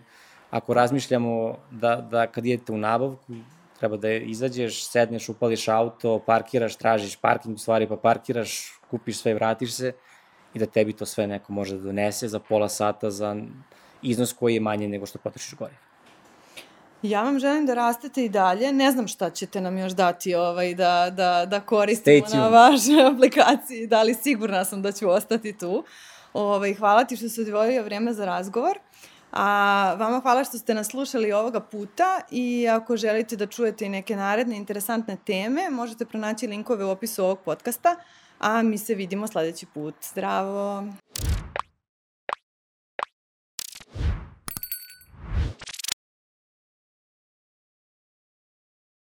ako 0.51 0.73
razmišljamo 0.73 1.57
da, 1.71 1.95
da 1.95 2.27
kad 2.27 2.45
idete 2.45 2.73
u 2.73 2.77
nabavku, 2.77 3.33
treba 3.79 3.97
da 3.97 4.11
izađeš, 4.11 4.87
sedneš, 4.87 5.29
upališ 5.29 5.67
auto, 5.67 6.19
parkiraš, 6.19 6.75
tražiš 6.75 7.15
parking 7.15 7.55
u 7.55 7.57
stvari, 7.57 7.87
pa 7.87 7.97
parkiraš, 7.97 8.79
kupiš 8.89 9.19
sve 9.19 9.31
i 9.31 9.35
vratiš 9.35 9.73
se 9.73 9.91
i 10.55 10.59
da 10.59 10.65
tebi 10.65 10.93
to 10.93 11.05
sve 11.05 11.27
neko 11.27 11.53
može 11.53 11.75
da 11.75 11.83
donese 11.83 12.27
za 12.27 12.39
pola 12.39 12.69
sata 12.69 13.11
za 13.11 13.35
iznos 14.01 14.33
koji 14.33 14.53
je 14.53 14.59
manje 14.59 14.87
nego 14.87 15.05
što 15.05 15.19
potrošiš 15.19 15.55
goriva. 15.55 15.79
Ja 17.01 17.23
vam 17.23 17.39
želim 17.39 17.65
da 17.65 17.73
rastete 17.73 18.25
i 18.25 18.29
dalje. 18.29 18.73
Ne 18.73 18.91
znam 18.91 19.07
šta 19.07 19.29
ćete 19.29 19.61
nam 19.61 19.77
još 19.77 19.91
dati 19.91 20.35
ovaj, 20.35 20.73
da, 20.73 21.09
da, 21.09 21.45
da 21.45 21.59
koristimo 21.59 22.27
na 22.33 22.47
vašoj 22.47 23.07
aplikaciji, 23.13 23.87
da 23.87 24.03
li 24.03 24.13
sigurna 24.13 24.65
sam 24.65 24.81
da 24.81 24.91
ću 24.91 25.09
ostati 25.09 25.57
tu. 25.57 25.83
Ovaj, 26.33 26.73
hvala 26.73 27.03
ti 27.03 27.17
što 27.17 27.29
si 27.29 27.41
odvojio 27.41 27.83
vreme 27.83 28.13
za 28.13 28.25
razgovor. 28.25 28.79
A 29.31 29.95
vama 29.99 30.19
hvala 30.19 30.43
što 30.43 30.57
ste 30.57 30.73
nas 30.73 30.87
slušali 30.87 31.31
ovoga 31.31 31.59
puta 31.59 32.21
i 32.31 32.67
ako 32.67 32.97
želite 32.97 33.35
da 33.35 33.47
čujete 33.47 33.85
i 33.85 33.89
neke 33.89 34.15
naredne 34.15 34.57
interesantne 34.57 35.17
teme, 35.25 35.69
možete 35.69 36.05
pronaći 36.05 36.47
linkove 36.47 36.85
u 36.85 36.89
opisu 36.89 37.23
ovog 37.23 37.39
podcasta, 37.39 37.95
a 38.39 38.61
mi 38.61 38.77
se 38.77 38.95
vidimo 38.95 39.27
sledeći 39.27 39.65
put. 39.65 39.95
Zdravo! 40.11 40.83